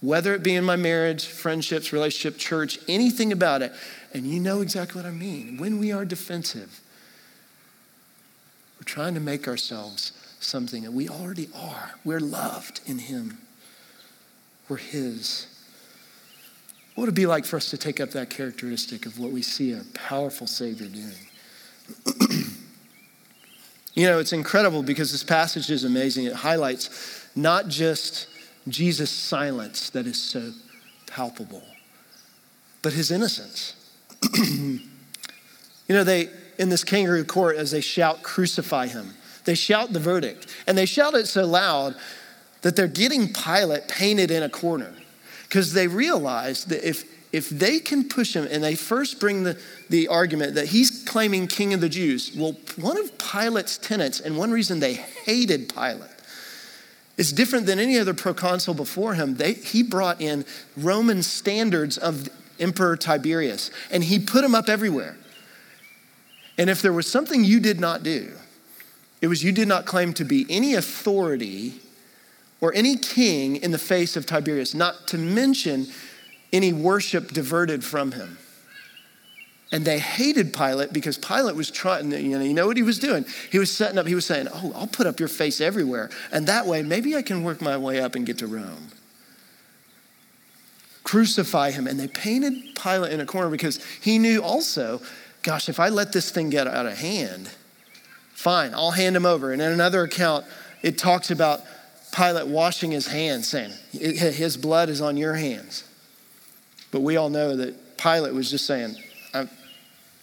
Whether 0.00 0.34
it 0.34 0.42
be 0.42 0.54
in 0.54 0.64
my 0.64 0.76
marriage, 0.76 1.26
friendships, 1.26 1.92
relationship, 1.92 2.38
church, 2.38 2.78
anything 2.88 3.32
about 3.32 3.62
it, 3.62 3.72
and 4.14 4.26
you 4.26 4.40
know 4.40 4.62
exactly 4.62 5.02
what 5.02 5.08
I 5.08 5.12
mean. 5.12 5.58
When 5.58 5.78
we 5.78 5.92
are 5.92 6.04
defensive, 6.04 6.80
we're 8.78 8.84
trying 8.84 9.14
to 9.14 9.20
make 9.20 9.46
ourselves 9.46 10.12
something 10.40 10.84
that 10.84 10.92
we 10.92 11.08
already 11.08 11.48
are. 11.54 11.90
We're 12.04 12.20
loved 12.20 12.80
in 12.86 12.98
Him, 12.98 13.38
we're 14.68 14.76
His. 14.78 15.46
What 16.98 17.02
would 17.02 17.10
it 17.10 17.14
be 17.14 17.26
like 17.26 17.44
for 17.44 17.54
us 17.54 17.70
to 17.70 17.78
take 17.78 18.00
up 18.00 18.10
that 18.10 18.28
characteristic 18.28 19.06
of 19.06 19.20
what 19.20 19.30
we 19.30 19.40
see 19.40 19.70
a 19.70 19.84
powerful 19.94 20.48
Savior 20.48 20.88
doing? 20.88 22.40
You 23.94 24.06
know, 24.06 24.18
it's 24.18 24.32
incredible 24.32 24.82
because 24.82 25.12
this 25.12 25.24
passage 25.24 25.70
is 25.70 25.84
amazing. 25.84 26.26
It 26.26 26.32
highlights 26.32 27.28
not 27.34 27.66
just 27.68 28.28
Jesus' 28.68 29.10
silence 29.10 29.90
that 29.90 30.06
is 30.06 30.20
so 30.20 30.52
palpable, 31.06 31.62
but 32.82 32.92
his 32.92 33.10
innocence. 33.10 33.74
you 34.36 34.80
know, 35.88 36.04
they, 36.04 36.28
in 36.58 36.68
this 36.68 36.84
kangaroo 36.84 37.24
court, 37.24 37.56
as 37.56 37.70
they 37.72 37.80
shout, 37.80 38.22
crucify 38.22 38.86
him, 38.86 39.14
They 39.44 39.54
shout 39.56 39.92
the 39.92 40.00
verdict. 40.00 40.46
And 40.66 40.78
they 40.78 40.86
shout 40.86 41.14
it 41.14 41.26
so 41.26 41.44
loud 41.44 41.96
that 42.62 42.76
they're 42.76 42.88
getting 42.88 43.32
Pilate 43.32 43.88
painted 43.88 44.30
in 44.32 44.42
a 44.42 44.48
corner 44.48 44.94
because 45.48 45.72
they 45.72 45.88
realize 45.88 46.66
that 46.66 46.86
if, 46.86 47.04
if 47.32 47.48
they 47.48 47.78
can 47.78 48.08
push 48.08 48.34
him 48.34 48.46
and 48.50 48.62
they 48.62 48.74
first 48.74 49.18
bring 49.18 49.44
the, 49.44 49.58
the 49.88 50.08
argument 50.08 50.54
that 50.54 50.66
he's 50.68 51.04
claiming 51.04 51.46
king 51.46 51.72
of 51.72 51.80
the 51.80 51.88
Jews, 51.88 52.32
well, 52.36 52.56
one 52.76 52.98
of 52.98 53.16
Pilate's 53.18 53.78
tenets, 53.78 54.20
and 54.20 54.36
one 54.36 54.50
reason 54.50 54.80
they 54.80 54.94
hated 54.94 55.72
Pilate, 55.74 56.10
is 57.16 57.32
different 57.32 57.66
than 57.66 57.78
any 57.78 57.98
other 57.98 58.14
proconsul 58.14 58.74
before 58.74 59.14
him. 59.14 59.36
They, 59.36 59.54
he 59.54 59.82
brought 59.82 60.20
in 60.20 60.44
Roman 60.76 61.22
standards 61.22 61.98
of 61.98 62.28
Emperor 62.60 62.96
Tiberius, 62.96 63.70
and 63.90 64.04
he 64.04 64.18
put 64.18 64.42
them 64.42 64.54
up 64.54 64.68
everywhere. 64.68 65.16
And 66.58 66.68
if 66.68 66.82
there 66.82 66.92
was 66.92 67.10
something 67.10 67.44
you 67.44 67.58
did 67.60 67.80
not 67.80 68.02
do, 68.02 68.32
it 69.20 69.28
was 69.28 69.42
you 69.42 69.52
did 69.52 69.68
not 69.68 69.86
claim 69.86 70.12
to 70.14 70.24
be 70.24 70.46
any 70.50 70.74
authority 70.74 71.80
or 72.60 72.74
any 72.74 72.96
king 72.96 73.56
in 73.56 73.70
the 73.70 73.78
face 73.78 74.16
of 74.16 74.26
Tiberius, 74.26 74.74
not 74.74 75.06
to 75.08 75.18
mention 75.18 75.86
any 76.52 76.72
worship 76.72 77.32
diverted 77.32 77.84
from 77.84 78.12
him. 78.12 78.38
And 79.70 79.84
they 79.84 79.98
hated 79.98 80.54
Pilate 80.54 80.92
because 80.92 81.18
Pilate 81.18 81.54
was 81.54 81.70
trying, 81.70 82.10
you 82.10 82.38
know, 82.38 82.42
you 82.42 82.54
know 82.54 82.66
what 82.66 82.78
he 82.78 82.82
was 82.82 82.98
doing? 82.98 83.26
He 83.52 83.58
was 83.58 83.70
setting 83.70 83.98
up, 83.98 84.06
he 84.06 84.14
was 84.14 84.24
saying, 84.24 84.48
Oh, 84.52 84.72
I'll 84.74 84.86
put 84.86 85.06
up 85.06 85.20
your 85.20 85.28
face 85.28 85.60
everywhere. 85.60 86.08
And 86.32 86.46
that 86.46 86.66
way, 86.66 86.82
maybe 86.82 87.14
I 87.14 87.22
can 87.22 87.44
work 87.44 87.60
my 87.60 87.76
way 87.76 88.00
up 88.00 88.14
and 88.14 88.24
get 88.24 88.38
to 88.38 88.46
Rome. 88.46 88.88
Crucify 91.04 91.70
him. 91.72 91.86
And 91.86 92.00
they 92.00 92.08
painted 92.08 92.54
Pilate 92.82 93.12
in 93.12 93.20
a 93.20 93.26
corner 93.26 93.50
because 93.50 93.84
he 94.00 94.18
knew 94.18 94.42
also, 94.42 95.02
gosh, 95.42 95.68
if 95.68 95.78
I 95.78 95.90
let 95.90 96.12
this 96.12 96.30
thing 96.30 96.48
get 96.48 96.66
out 96.66 96.86
of 96.86 96.96
hand, 96.96 97.50
fine, 98.32 98.72
I'll 98.72 98.92
hand 98.92 99.16
him 99.16 99.26
over. 99.26 99.52
And 99.52 99.60
in 99.60 99.70
another 99.70 100.02
account, 100.02 100.46
it 100.82 100.96
talks 100.96 101.30
about 101.30 101.60
Pilate 102.12 102.46
washing 102.46 102.90
his 102.90 103.06
hands, 103.06 103.48
saying, 103.48 103.72
His 103.92 104.56
blood 104.56 104.88
is 104.88 105.00
on 105.00 105.16
your 105.16 105.34
hands. 105.34 105.84
But 106.90 107.00
we 107.00 107.16
all 107.16 107.28
know 107.28 107.56
that 107.56 107.98
Pilate 107.98 108.34
was 108.34 108.50
just 108.50 108.66
saying, 108.66 108.96
I, 109.34 109.48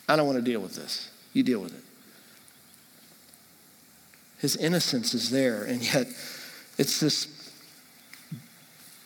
I 0.10 0.16
don't 0.16 0.26
want 0.26 0.38
to 0.38 0.44
deal 0.44 0.60
with 0.60 0.76
this. 0.76 1.12
You 1.34 1.44
deal 1.44 1.60
with 1.60 1.76
it. 1.76 1.84
His 4.40 4.56
innocence 4.56 5.14
is 5.14 5.30
there, 5.30 5.64
and 5.64 5.82
yet 5.82 6.08
it's 6.78 7.00
this 7.00 7.52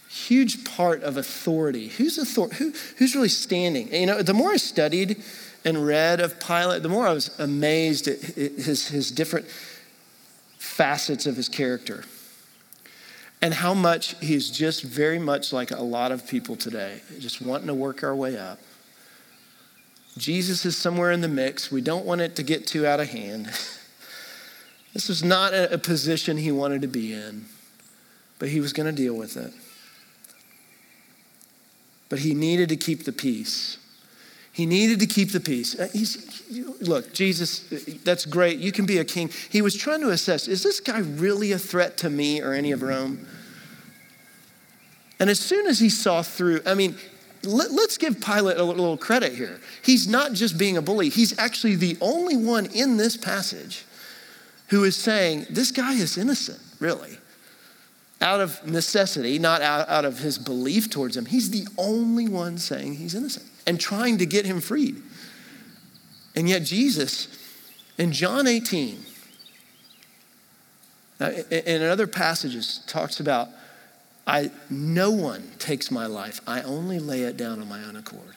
huge 0.10 0.64
part 0.66 1.04
of 1.04 1.18
authority. 1.18 1.90
Who's 1.90 2.18
author- 2.18 2.54
who, 2.56 2.74
who's 2.98 3.16
really 3.16 3.30
standing? 3.30 3.94
You 3.94 4.06
know, 4.06 4.22
the 4.22 4.34
more 4.34 4.52
I 4.52 4.58
studied 4.58 5.22
and 5.66 5.86
read 5.86 6.20
of 6.20 6.40
Pilate, 6.40 6.84
the 6.84 6.90
more 6.90 7.08
I 7.08 7.14
was 7.14 7.38
amazed 7.40 8.08
at 8.08 8.20
his, 8.22 8.88
his 8.88 9.12
different 9.12 9.48
facets 10.58 11.26
of 11.26 11.36
his 11.36 11.50
character 11.50 12.04
and 13.42 13.54
how 13.54 13.74
much 13.74 14.16
he's 14.20 14.50
just 14.50 14.84
very 14.84 15.20
much 15.20 15.54
like 15.54 15.72
a 15.72 15.82
lot 15.82 16.12
of 16.12 16.28
people 16.28 16.56
today, 16.56 17.02
just 17.20 17.42
wanting 17.42 17.68
to 17.68 17.74
work 17.74 18.04
our 18.04 18.16
way 18.16 18.38
up. 18.38 18.60
Jesus 20.18 20.66
is 20.66 20.76
somewhere 20.76 21.12
in 21.12 21.22
the 21.22 21.30
mix. 21.30 21.72
We 21.72 21.82
don't 21.82 22.06
want 22.06 22.22
it 22.22 22.36
to 22.36 22.44
get 22.44 22.68
too 22.68 22.86
out 22.86 23.00
of 23.00 23.10
hand. 23.10 23.46
this 24.94 25.08
was 25.08 25.24
not 25.24 25.54
a 25.54 25.78
position 25.78 26.38
he 26.38 26.52
wanted 26.52 26.82
to 26.82 26.88
be 26.88 27.14
in, 27.14 27.46
but 28.38 28.50
he 28.50 28.60
was 28.60 28.74
going 28.74 28.94
to 28.94 29.02
deal 29.02 29.14
with 29.14 29.38
it. 29.38 29.54
But 32.10 32.20
he 32.20 32.34
needed 32.34 32.70
to 32.70 32.76
keep 32.76 33.06
the 33.06 33.12
peace. 33.12 33.78
He 34.60 34.66
needed 34.66 35.00
to 35.00 35.06
keep 35.06 35.32
the 35.32 35.40
peace. 35.40 35.80
Uh, 35.80 35.88
he's, 35.94 36.44
look, 36.82 37.14
Jesus, 37.14 37.60
that's 38.04 38.26
great. 38.26 38.60
You 38.60 38.74
can 38.74 38.86
be 38.86 38.98
a 38.98 39.06
king. 39.06 39.30
He 39.50 39.62
was 39.62 39.74
trying 39.74 40.02
to 40.02 40.10
assess 40.10 40.50
is 40.50 40.64
this 40.64 40.82
guy 40.82 41.00
really 41.00 41.54
a 41.54 41.58
threat 41.58 41.96
to 42.00 42.10
me 42.10 42.42
or 42.42 42.52
any 42.52 42.74
of 42.74 42.82
Rome? 42.82 43.26
And 45.18 45.30
as 45.30 45.40
soon 45.40 45.66
as 45.66 45.80
he 45.80 45.88
saw 45.88 46.24
through, 46.24 46.60
I 46.66 46.74
mean, 46.74 46.98
let, 47.42 47.72
us 47.72 47.98
give 47.98 48.20
Pilate 48.20 48.58
a 48.58 48.64
little 48.66 48.98
credit 48.98 49.32
here. 49.32 49.62
He's 49.82 50.10
not 50.10 50.34
just 50.34 50.58
being 50.58 50.76
a 50.76 50.82
bully, 50.82 51.08
he's 51.08 51.40
actually 51.40 51.76
the 51.76 51.98
only 52.02 52.36
one 52.36 52.66
in 52.66 52.98
this 52.98 53.16
passage 53.16 53.86
who 54.72 54.84
is 54.84 54.98
saying, 54.98 55.46
This 55.50 55.72
guy 55.72 55.94
is 55.94 56.18
innocent, 56.18 56.60
really. 56.82 57.18
Out 58.22 58.42
of 58.42 58.66
necessity, 58.68 59.40
not 59.40 59.62
out, 59.62 59.88
out 59.88 60.06
of 60.06 60.20
his 60.20 60.38
belief 60.38 60.90
towards 60.90 61.16
him. 61.16 61.26
He's 61.26 61.52
the 61.52 61.68
only 61.78 62.28
one 62.28 62.58
saying 62.58 62.96
he's 62.96 63.16
innocent 63.16 63.46
and 63.66 63.80
trying 63.80 64.18
to 64.18 64.26
get 64.26 64.46
him 64.46 64.60
freed. 64.60 65.02
And 66.36 66.50
yet, 66.50 66.64
Jesus, 66.64 67.28
in 67.98 68.12
John 68.12 68.48
18, 68.48 69.00
uh, 71.22 71.32
in 71.50 71.82
other 71.84 72.08
passages, 72.08 72.84
talks 72.88 73.20
about, 73.20 73.50
I, 74.26 74.52
no 74.70 75.12
one 75.12 75.52
takes 75.60 75.92
my 75.92 76.06
life. 76.06 76.42
I 76.48 76.62
only 76.62 77.00
lay 77.00 77.22
it 77.22 77.36
down 77.36 77.62
on 77.62 77.68
my 77.68 77.84
own 77.84 77.96
accord. 77.96 78.36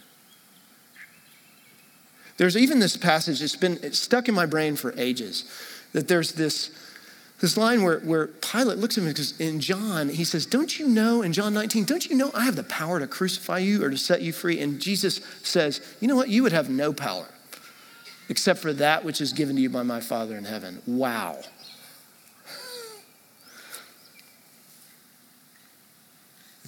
There's 2.38 2.56
even 2.56 2.80
this 2.80 2.96
passage, 2.96 3.42
it's 3.42 3.56
been 3.56 3.78
it's 3.82 3.98
stuck 3.98 4.28
in 4.28 4.34
my 4.34 4.46
brain 4.46 4.74
for 4.74 4.94
ages, 4.96 5.44
that 5.92 6.08
there's 6.08 6.32
this 6.32 6.70
this 7.42 7.56
line 7.56 7.82
where, 7.82 7.98
where 7.98 8.28
Pilate 8.28 8.78
looks 8.78 8.96
at 8.96 9.02
him 9.02 9.10
because 9.10 9.38
in 9.40 9.58
John, 9.58 10.08
he 10.08 10.22
says, 10.22 10.46
Don't 10.46 10.78
you 10.78 10.86
know, 10.86 11.22
in 11.22 11.32
John 11.32 11.52
19, 11.52 11.84
don't 11.84 12.08
you 12.08 12.14
know 12.14 12.30
I 12.34 12.44
have 12.44 12.54
the 12.54 12.62
power 12.62 13.00
to 13.00 13.08
crucify 13.08 13.58
you 13.58 13.84
or 13.84 13.90
to 13.90 13.98
set 13.98 14.22
you 14.22 14.32
free? 14.32 14.60
And 14.60 14.80
Jesus 14.80 15.20
says, 15.42 15.80
You 16.00 16.06
know 16.06 16.14
what? 16.14 16.28
You 16.28 16.44
would 16.44 16.52
have 16.52 16.70
no 16.70 16.92
power 16.92 17.26
except 18.28 18.60
for 18.60 18.72
that 18.74 19.04
which 19.04 19.20
is 19.20 19.32
given 19.32 19.56
to 19.56 19.62
you 19.62 19.68
by 19.68 19.82
my 19.82 20.00
Father 20.00 20.36
in 20.36 20.44
heaven. 20.44 20.80
Wow. 20.86 21.40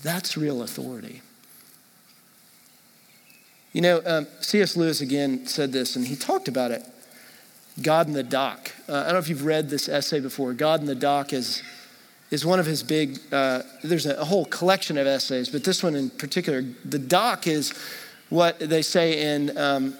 That's 0.02 0.36
real 0.36 0.60
authority. 0.60 1.22
You 3.72 3.80
know, 3.80 4.02
um, 4.04 4.26
C.S. 4.40 4.76
Lewis 4.76 5.00
again 5.00 5.46
said 5.46 5.72
this, 5.72 5.94
and 5.94 6.06
he 6.06 6.16
talked 6.16 6.48
about 6.48 6.72
it 6.72 6.84
God 7.82 8.06
in 8.06 8.12
the 8.12 8.22
Dock. 8.22 8.72
Uh, 8.88 8.94
I 8.94 9.02
don't 9.04 9.12
know 9.14 9.18
if 9.18 9.28
you've 9.28 9.44
read 9.44 9.68
this 9.68 9.88
essay 9.88 10.20
before. 10.20 10.52
God 10.52 10.80
in 10.80 10.86
the 10.86 10.94
Dock 10.94 11.32
is, 11.32 11.62
is 12.30 12.46
one 12.46 12.60
of 12.60 12.66
his 12.66 12.82
big, 12.82 13.18
uh, 13.32 13.62
there's 13.82 14.06
a, 14.06 14.24
whole 14.24 14.44
collection 14.44 14.96
of 14.96 15.06
essays, 15.06 15.48
but 15.48 15.64
this 15.64 15.82
one 15.82 15.96
in 15.96 16.10
particular, 16.10 16.62
the 16.84 16.98
dock 16.98 17.46
is 17.46 17.72
what 18.30 18.58
they 18.58 18.82
say 18.82 19.34
in 19.34 19.56
um, 19.58 19.94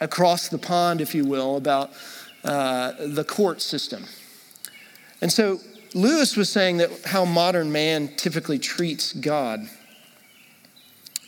Across 0.00 0.48
the 0.48 0.58
Pond, 0.58 1.00
if 1.00 1.14
you 1.14 1.24
will, 1.24 1.56
about 1.56 1.90
uh, 2.44 2.92
the 2.98 3.24
court 3.24 3.60
system. 3.60 4.04
And 5.20 5.30
so 5.30 5.60
Lewis 5.94 6.36
was 6.36 6.50
saying 6.50 6.78
that 6.78 6.90
how 7.04 7.24
modern 7.24 7.70
man 7.70 8.08
typically 8.16 8.58
treats 8.58 9.12
God. 9.12 9.60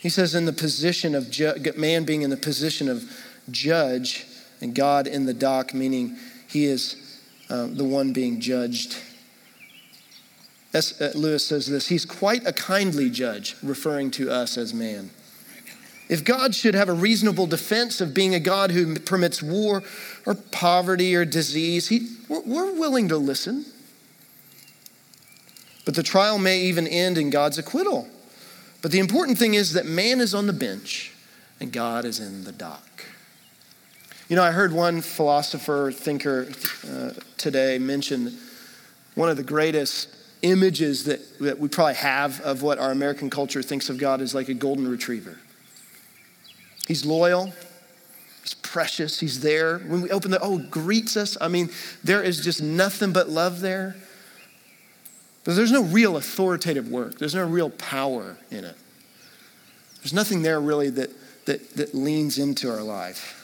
He 0.01 0.09
says, 0.09 0.35
in 0.35 0.45
the 0.45 0.53
position 0.53 1.15
of 1.15 1.31
ju- 1.31 1.55
man 1.77 2.05
being 2.05 2.23
in 2.23 2.31
the 2.31 2.37
position 2.37 2.89
of 2.89 3.05
judge, 3.51 4.27
and 4.65 4.75
God 4.75 5.07
in 5.07 5.27
the 5.27 5.35
dock, 5.35 5.75
meaning 5.75 6.17
he 6.49 6.65
is 6.65 7.21
uh, 7.51 7.67
the 7.67 7.85
one 7.85 8.15
being 8.15 8.41
judged. 8.41 8.97
As, 10.73 11.01
uh, 11.01 11.13
Lewis 11.15 11.47
says 11.47 11.67
this 11.67 11.89
He's 11.89 12.07
quite 12.07 12.47
a 12.47 12.53
kindly 12.53 13.11
judge, 13.11 13.57
referring 13.63 14.11
to 14.13 14.31
us 14.31 14.57
as 14.57 14.73
man. 14.73 15.11
If 16.09 16.25
God 16.25 16.55
should 16.55 16.75
have 16.75 16.89
a 16.89 16.95
reasonable 16.95 17.47
defense 17.47 18.01
of 18.01 18.15
being 18.15 18.35
a 18.35 18.41
God 18.41 18.71
who 18.71 18.99
permits 18.99 19.43
war 19.43 19.83
or 20.27 20.35
poverty 20.35 21.15
or 21.15 21.27
disease, 21.27 21.89
he, 21.89 22.09
we're 22.29 22.79
willing 22.79 23.09
to 23.09 23.19
listen. 23.19 23.67
But 25.85 25.95
the 25.95 26.03
trial 26.03 26.39
may 26.39 26.61
even 26.63 26.87
end 26.87 27.19
in 27.19 27.29
God's 27.29 27.59
acquittal. 27.59 28.09
But 28.81 28.93
the 28.93 28.99
important 28.99 29.37
thing 29.37 29.55
is 29.55 29.75
that 29.75 29.85
man 29.85 30.21
is 30.21 30.35
on 30.35 30.47
the 30.47 30.53
bench 30.55 31.13
and 31.61 31.71
God 31.71 32.07
is 32.07 32.19
in 32.19 32.45
the 32.45 32.53
dock. 32.53 33.05
You 34.35 34.41
know, 34.41 34.47
I 34.47 34.51
heard 34.51 34.73
one 34.73 35.01
philosopher, 35.01 35.93
thinker 35.93 36.49
uh, 36.91 37.11
today 37.37 37.79
mention 37.79 38.37
one 39.15 39.29
of 39.29 39.37
the 39.37 39.45
greatest 39.45 40.09
images 40.43 41.05
that, 41.05 41.21
that 41.39 41.61
we 41.61 41.69
probably 41.69 41.95
have 41.95 42.41
of 42.41 42.61
what 42.61 42.81
our 42.81 42.91
American 42.91 43.31
culture 43.31 43.63
thinks 43.63 43.89
of 43.91 43.97
God 43.97 44.21
is 44.21 44.35
like 44.35 44.49
a 44.49 44.55
golden 44.55 44.89
retriever. 44.89 45.39
He's 46.89 47.07
loyal, 47.07 47.53
he's 48.43 48.55
precious, 48.55 49.21
he's 49.21 49.39
there. 49.41 49.79
When 49.79 50.03
we 50.03 50.11
open 50.11 50.33
the, 50.33 50.41
oh, 50.43 50.59
greets 50.59 51.17
us. 51.17 51.37
I 51.41 51.47
mean, 51.47 51.71
there 52.03 52.21
is 52.21 52.43
just 52.43 52.61
nothing 52.61 53.13
but 53.13 53.29
love 53.29 53.61
there. 53.61 53.95
But 55.45 55.55
there's 55.55 55.71
no 55.71 55.85
real 55.85 56.17
authoritative 56.17 56.89
work, 56.89 57.21
there's 57.21 57.37
no 57.37 57.47
real 57.47 57.71
power 57.71 58.37
in 58.51 58.65
it. 58.65 58.77
There's 60.03 60.13
nothing 60.13 60.43
there 60.43 60.61
really 60.61 60.91
that, 60.91 61.11
that, 61.47 61.77
that 61.77 61.95
leans 61.95 62.37
into 62.37 62.69
our 62.69 62.83
life. 62.83 63.43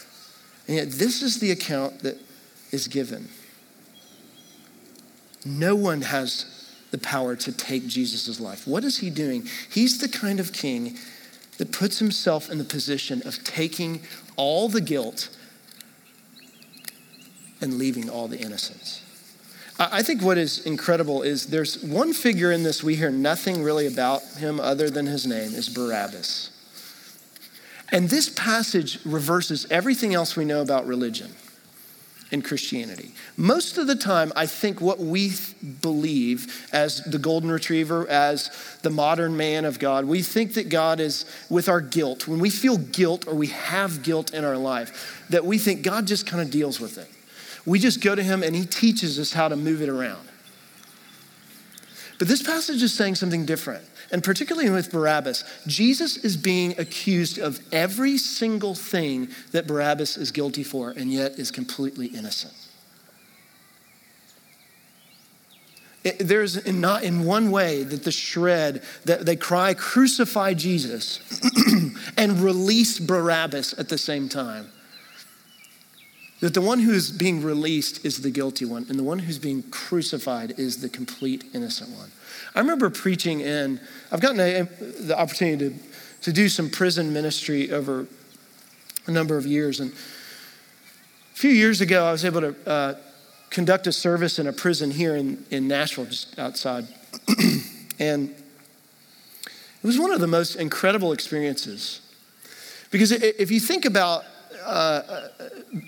And 0.70 0.76
yet, 0.76 0.90
this 0.92 1.20
is 1.20 1.40
the 1.40 1.50
account 1.50 1.98
that 2.04 2.16
is 2.70 2.86
given. 2.86 3.28
No 5.44 5.74
one 5.74 6.02
has 6.02 6.70
the 6.92 6.98
power 6.98 7.34
to 7.34 7.50
take 7.50 7.88
Jesus' 7.88 8.38
life. 8.38 8.68
What 8.68 8.84
is 8.84 8.98
he 8.98 9.10
doing? 9.10 9.48
He's 9.68 9.98
the 9.98 10.08
kind 10.08 10.38
of 10.38 10.52
king 10.52 10.96
that 11.58 11.72
puts 11.72 11.98
himself 11.98 12.48
in 12.48 12.58
the 12.58 12.64
position 12.64 13.20
of 13.26 13.42
taking 13.42 14.02
all 14.36 14.68
the 14.68 14.80
guilt 14.80 15.36
and 17.60 17.74
leaving 17.76 18.08
all 18.08 18.28
the 18.28 18.38
innocence. 18.38 19.02
I 19.76 20.04
think 20.04 20.22
what 20.22 20.38
is 20.38 20.64
incredible 20.64 21.22
is 21.22 21.48
there's 21.48 21.82
one 21.82 22.12
figure 22.12 22.52
in 22.52 22.62
this 22.62 22.84
we 22.84 22.94
hear 22.94 23.10
nothing 23.10 23.64
really 23.64 23.88
about 23.88 24.22
him 24.38 24.60
other 24.60 24.88
than 24.88 25.06
his 25.06 25.26
name 25.26 25.52
is 25.52 25.68
Barabbas. 25.68 26.59
And 27.92 28.08
this 28.08 28.28
passage 28.28 29.04
reverses 29.04 29.66
everything 29.70 30.14
else 30.14 30.36
we 30.36 30.44
know 30.44 30.60
about 30.60 30.86
religion 30.86 31.32
and 32.32 32.44
Christianity. 32.44 33.12
Most 33.36 33.76
of 33.78 33.86
the 33.86 33.96
time, 33.96 34.32
I 34.36 34.46
think 34.46 34.80
what 34.80 35.00
we 35.00 35.32
believe 35.80 36.68
as 36.72 37.02
the 37.02 37.18
golden 37.18 37.50
retriever, 37.50 38.08
as 38.08 38.50
the 38.82 38.90
modern 38.90 39.36
man 39.36 39.64
of 39.64 39.78
God, 39.78 40.04
we 40.04 40.22
think 40.22 40.54
that 40.54 40.68
God 40.68 41.00
is 41.00 41.24
with 41.48 41.68
our 41.68 41.80
guilt. 41.80 42.28
When 42.28 42.38
we 42.38 42.50
feel 42.50 42.78
guilt 42.78 43.26
or 43.26 43.34
we 43.34 43.48
have 43.48 44.02
guilt 44.02 44.32
in 44.32 44.44
our 44.44 44.56
life, 44.56 45.24
that 45.30 45.44
we 45.44 45.58
think 45.58 45.82
God 45.82 46.06
just 46.06 46.26
kind 46.26 46.42
of 46.42 46.50
deals 46.50 46.78
with 46.78 46.98
it. 46.98 47.08
We 47.66 47.78
just 47.78 48.00
go 48.00 48.14
to 48.14 48.22
him 48.22 48.42
and 48.42 48.54
he 48.54 48.64
teaches 48.64 49.18
us 49.18 49.32
how 49.32 49.48
to 49.48 49.56
move 49.56 49.82
it 49.82 49.88
around. 49.88 50.28
But 52.18 52.28
this 52.28 52.42
passage 52.42 52.82
is 52.82 52.92
saying 52.92 53.16
something 53.16 53.46
different. 53.46 53.84
And 54.12 54.24
particularly 54.24 54.70
with 54.70 54.90
Barabbas, 54.90 55.44
Jesus 55.66 56.16
is 56.16 56.36
being 56.36 56.78
accused 56.78 57.38
of 57.38 57.60
every 57.72 58.18
single 58.18 58.74
thing 58.74 59.28
that 59.52 59.66
Barabbas 59.66 60.16
is 60.16 60.32
guilty 60.32 60.64
for 60.64 60.90
and 60.90 61.12
yet 61.12 61.38
is 61.38 61.50
completely 61.50 62.06
innocent. 62.06 62.54
It, 66.02 66.18
there's 66.18 66.66
not 66.66 67.04
in 67.04 67.24
one 67.24 67.50
way 67.50 67.84
that 67.84 68.04
the 68.04 68.10
shred 68.10 68.82
that 69.04 69.26
they 69.26 69.36
cry 69.36 69.74
crucify 69.74 70.54
Jesus 70.54 71.20
and 72.16 72.40
release 72.40 72.98
Barabbas 72.98 73.74
at 73.78 73.90
the 73.90 73.98
same 73.98 74.28
time 74.28 74.70
that 76.40 76.54
the 76.54 76.60
one 76.60 76.80
who 76.80 76.92
is 76.92 77.10
being 77.10 77.42
released 77.42 78.04
is 78.04 78.22
the 78.22 78.30
guilty 78.30 78.64
one, 78.64 78.86
and 78.88 78.98
the 78.98 79.04
one 79.04 79.18
who's 79.18 79.38
being 79.38 79.62
crucified 79.64 80.58
is 80.58 80.80
the 80.80 80.88
complete 80.88 81.44
innocent 81.54 81.90
one. 81.90 82.10
I 82.54 82.60
remember 82.60 82.90
preaching 82.90 83.40
in, 83.40 83.78
I've 84.10 84.20
gotten 84.20 84.40
a, 84.40 84.62
the 84.62 85.18
opportunity 85.18 85.68
to, 85.68 85.74
to 86.22 86.32
do 86.32 86.48
some 86.48 86.70
prison 86.70 87.12
ministry 87.12 87.70
over 87.70 88.06
a 89.06 89.10
number 89.10 89.36
of 89.36 89.46
years. 89.46 89.80
And 89.80 89.92
a 89.92 91.36
few 91.36 91.50
years 91.50 91.80
ago, 91.80 92.06
I 92.06 92.12
was 92.12 92.24
able 92.24 92.40
to 92.40 92.54
uh, 92.66 92.94
conduct 93.50 93.86
a 93.86 93.92
service 93.92 94.38
in 94.38 94.46
a 94.46 94.52
prison 94.52 94.90
here 94.90 95.16
in, 95.16 95.44
in 95.50 95.68
Nashville, 95.68 96.06
just 96.06 96.38
outside. 96.38 96.86
and 97.98 98.30
it 98.30 99.86
was 99.86 99.98
one 99.98 100.12
of 100.12 100.20
the 100.20 100.26
most 100.26 100.56
incredible 100.56 101.12
experiences. 101.12 102.00
Because 102.90 103.12
if 103.12 103.50
you 103.50 103.60
think 103.60 103.84
about 103.84 104.24
uh, 104.64 105.28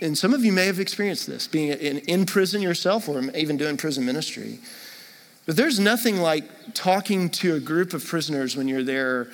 and 0.01 0.17
some 0.17 0.35
of 0.35 0.45
you 0.45 0.53
may 0.53 0.67
have 0.67 0.81
experienced 0.81 1.27
this, 1.27 1.47
being 1.47 1.69
in, 1.69 1.99
in 1.99 2.27
prison 2.27 2.63
yourself 2.63 3.09
or 3.09 3.23
even 3.37 3.57
doing 3.57 3.77
prison 3.77 4.05
ministry. 4.05 4.59
But 5.47 5.57
there's 5.57 5.81
nothing 5.81 6.19
like 6.19 6.45
talking 6.75 7.29
to 7.31 7.55
a 7.55 7.61
group 7.61 7.95
of 7.95 8.05
prisoners 8.05 8.57
when 8.57 8.69
you're 8.69 8.85
there 8.85 9.29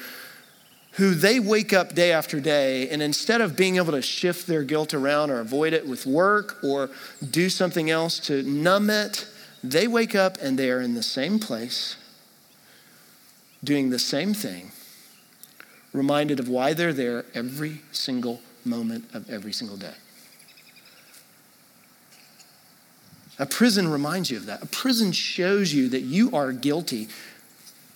who 0.92 1.14
they 1.14 1.38
wake 1.38 1.72
up 1.72 1.94
day 1.94 2.10
after 2.10 2.40
day, 2.40 2.88
and 2.88 3.00
instead 3.00 3.40
of 3.40 3.56
being 3.56 3.76
able 3.76 3.92
to 3.92 4.02
shift 4.02 4.48
their 4.48 4.64
guilt 4.64 4.92
around 4.94 5.30
or 5.30 5.38
avoid 5.38 5.72
it 5.72 5.86
with 5.86 6.06
work 6.06 6.58
or 6.64 6.90
do 7.30 7.48
something 7.48 7.88
else 7.88 8.18
to 8.18 8.42
numb 8.42 8.90
it, 8.90 9.28
they 9.62 9.86
wake 9.86 10.16
up 10.16 10.38
and 10.42 10.58
they 10.58 10.70
are 10.70 10.80
in 10.80 10.94
the 10.94 11.02
same 11.02 11.38
place, 11.38 11.96
doing 13.62 13.90
the 13.90 13.98
same 13.98 14.34
thing, 14.34 14.72
reminded 15.92 16.40
of 16.40 16.48
why 16.48 16.72
they're 16.72 16.92
there 16.92 17.24
every 17.32 17.80
single 17.92 18.40
moment 18.68 19.04
of 19.14 19.28
every 19.30 19.52
single 19.52 19.76
day. 19.76 19.94
A 23.38 23.46
prison 23.46 23.88
reminds 23.88 24.30
you 24.30 24.36
of 24.36 24.46
that. 24.46 24.62
A 24.62 24.66
prison 24.66 25.12
shows 25.12 25.72
you 25.72 25.88
that 25.90 26.00
you 26.00 26.34
are 26.34 26.52
guilty, 26.52 27.08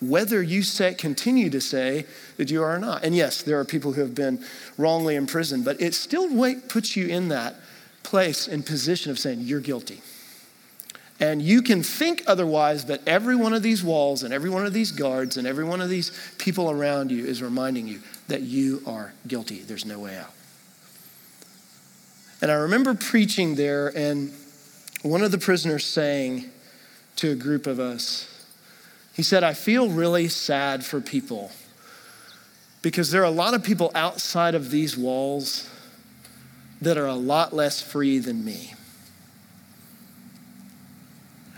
whether 0.01 0.41
you 0.41 0.63
say, 0.63 0.93
continue 0.93 1.49
to 1.49 1.59
say 1.59 2.05
that 2.37 2.49
you 2.49 2.63
are 2.63 2.79
not. 2.79 3.03
And 3.03 3.13
yes, 3.13 3.41
there 3.41 3.59
are 3.59 3.65
people 3.65 3.93
who 3.93 4.01
have 4.01 4.15
been 4.15 4.43
wrongly 4.77 5.15
imprisoned, 5.15 5.65
but 5.65 5.81
it 5.81 5.93
still 5.93 6.29
puts 6.69 6.95
you 6.95 7.07
in 7.07 7.27
that 7.27 7.55
place 8.03 8.47
and 8.47 8.65
position 8.65 9.11
of 9.11 9.19
saying, 9.19 9.41
you're 9.41 9.59
guilty. 9.59 10.01
And 11.19 11.41
you 11.41 11.61
can 11.61 11.83
think 11.83 12.23
otherwise, 12.25 12.83
but 12.83 13.01
every 13.07 13.35
one 13.35 13.53
of 13.53 13.63
these 13.63 13.83
walls 13.83 14.23
and 14.23 14.33
every 14.33 14.49
one 14.49 14.65
of 14.65 14.73
these 14.73 14.91
guards 14.91 15.37
and 15.37 15.45
every 15.45 15.63
one 15.63 15.79
of 15.79 15.89
these 15.89 16.11
people 16.37 16.71
around 16.71 17.11
you 17.11 17.25
is 17.25 17.41
reminding 17.41 17.87
you 17.87 18.01
that 18.27 18.41
you 18.41 18.81
are 18.85 19.13
guilty. 19.27 19.59
There's 19.59 19.85
no 19.85 19.99
way 19.99 20.17
out. 20.17 20.31
And 22.43 22.51
I 22.51 22.55
remember 22.55 22.93
preaching 22.93 23.55
there, 23.55 23.87
and 23.95 24.33
one 25.01 25.21
of 25.21 25.31
the 25.31 25.37
prisoners 25.37 25.85
saying 25.85 26.51
to 27.15 27.31
a 27.31 27.35
group 27.35 27.65
of 27.65 27.79
us, 27.79 28.27
he 29.13 29.23
said, 29.23 29.45
I 29.45 29.53
feel 29.53 29.87
really 29.87 30.27
sad 30.27 30.83
for 30.83 30.99
people 30.99 31.51
because 32.81 33.11
there 33.11 33.21
are 33.21 33.27
a 33.27 33.31
lot 33.31 33.53
of 33.53 33.63
people 33.63 33.91
outside 33.95 34.55
of 34.55 34.71
these 34.71 34.97
walls 34.97 35.69
that 36.81 36.97
are 36.97 37.05
a 37.05 37.13
lot 37.13 37.53
less 37.53 37.81
free 37.81 38.19
than 38.19 38.43
me. 38.43 38.73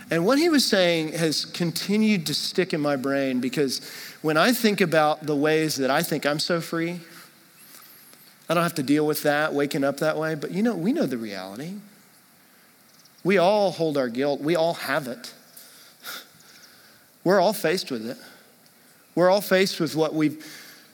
And 0.08 0.24
what 0.24 0.38
he 0.38 0.48
was 0.48 0.64
saying 0.64 1.14
has 1.14 1.46
continued 1.46 2.26
to 2.26 2.34
stick 2.34 2.72
in 2.72 2.80
my 2.80 2.94
brain 2.94 3.40
because 3.40 3.80
when 4.22 4.36
I 4.36 4.52
think 4.52 4.80
about 4.80 5.26
the 5.26 5.34
ways 5.34 5.74
that 5.78 5.90
I 5.90 6.04
think 6.04 6.24
I'm 6.24 6.38
so 6.38 6.60
free, 6.60 7.00
I 8.48 8.54
don't 8.54 8.62
have 8.62 8.74
to 8.74 8.82
deal 8.82 9.06
with 9.06 9.22
that, 9.24 9.54
waking 9.54 9.84
up 9.84 9.98
that 9.98 10.16
way. 10.16 10.34
But 10.34 10.52
you 10.52 10.62
know, 10.62 10.74
we 10.76 10.92
know 10.92 11.06
the 11.06 11.18
reality. 11.18 11.74
We 13.24 13.38
all 13.38 13.72
hold 13.72 13.96
our 13.96 14.08
guilt, 14.08 14.40
we 14.40 14.54
all 14.54 14.74
have 14.74 15.08
it. 15.08 15.32
We're 17.24 17.40
all 17.40 17.52
faced 17.52 17.90
with 17.90 18.08
it. 18.08 18.18
We're 19.16 19.30
all 19.30 19.40
faced 19.40 19.80
with 19.80 19.96
what 19.96 20.14
we've, 20.14 20.46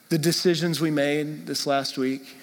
the 0.09 0.17
decisions 0.17 0.81
we 0.81 0.91
made 0.91 1.47
this 1.47 1.67
last 1.67 1.99
week, 1.99 2.37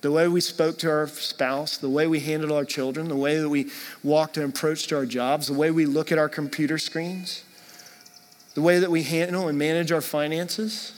the 0.00 0.10
way 0.10 0.26
we 0.26 0.40
spoke 0.40 0.78
to 0.78 0.90
our 0.90 1.06
spouse, 1.06 1.76
the 1.76 1.88
way 1.88 2.08
we 2.08 2.18
handled 2.18 2.50
our 2.50 2.64
children, 2.64 3.06
the 3.06 3.14
way 3.14 3.38
that 3.38 3.48
we 3.48 3.70
walked 4.02 4.38
and 4.38 4.52
approached 4.52 4.92
our 4.92 5.06
jobs, 5.06 5.46
the 5.46 5.52
way 5.52 5.70
we 5.70 5.86
look 5.86 6.10
at 6.10 6.18
our 6.18 6.28
computer 6.28 6.78
screens, 6.78 7.44
the 8.54 8.62
way 8.62 8.80
that 8.80 8.90
we 8.90 9.04
handle 9.04 9.46
and 9.46 9.56
manage 9.56 9.92
our 9.92 10.00
finances 10.00 10.95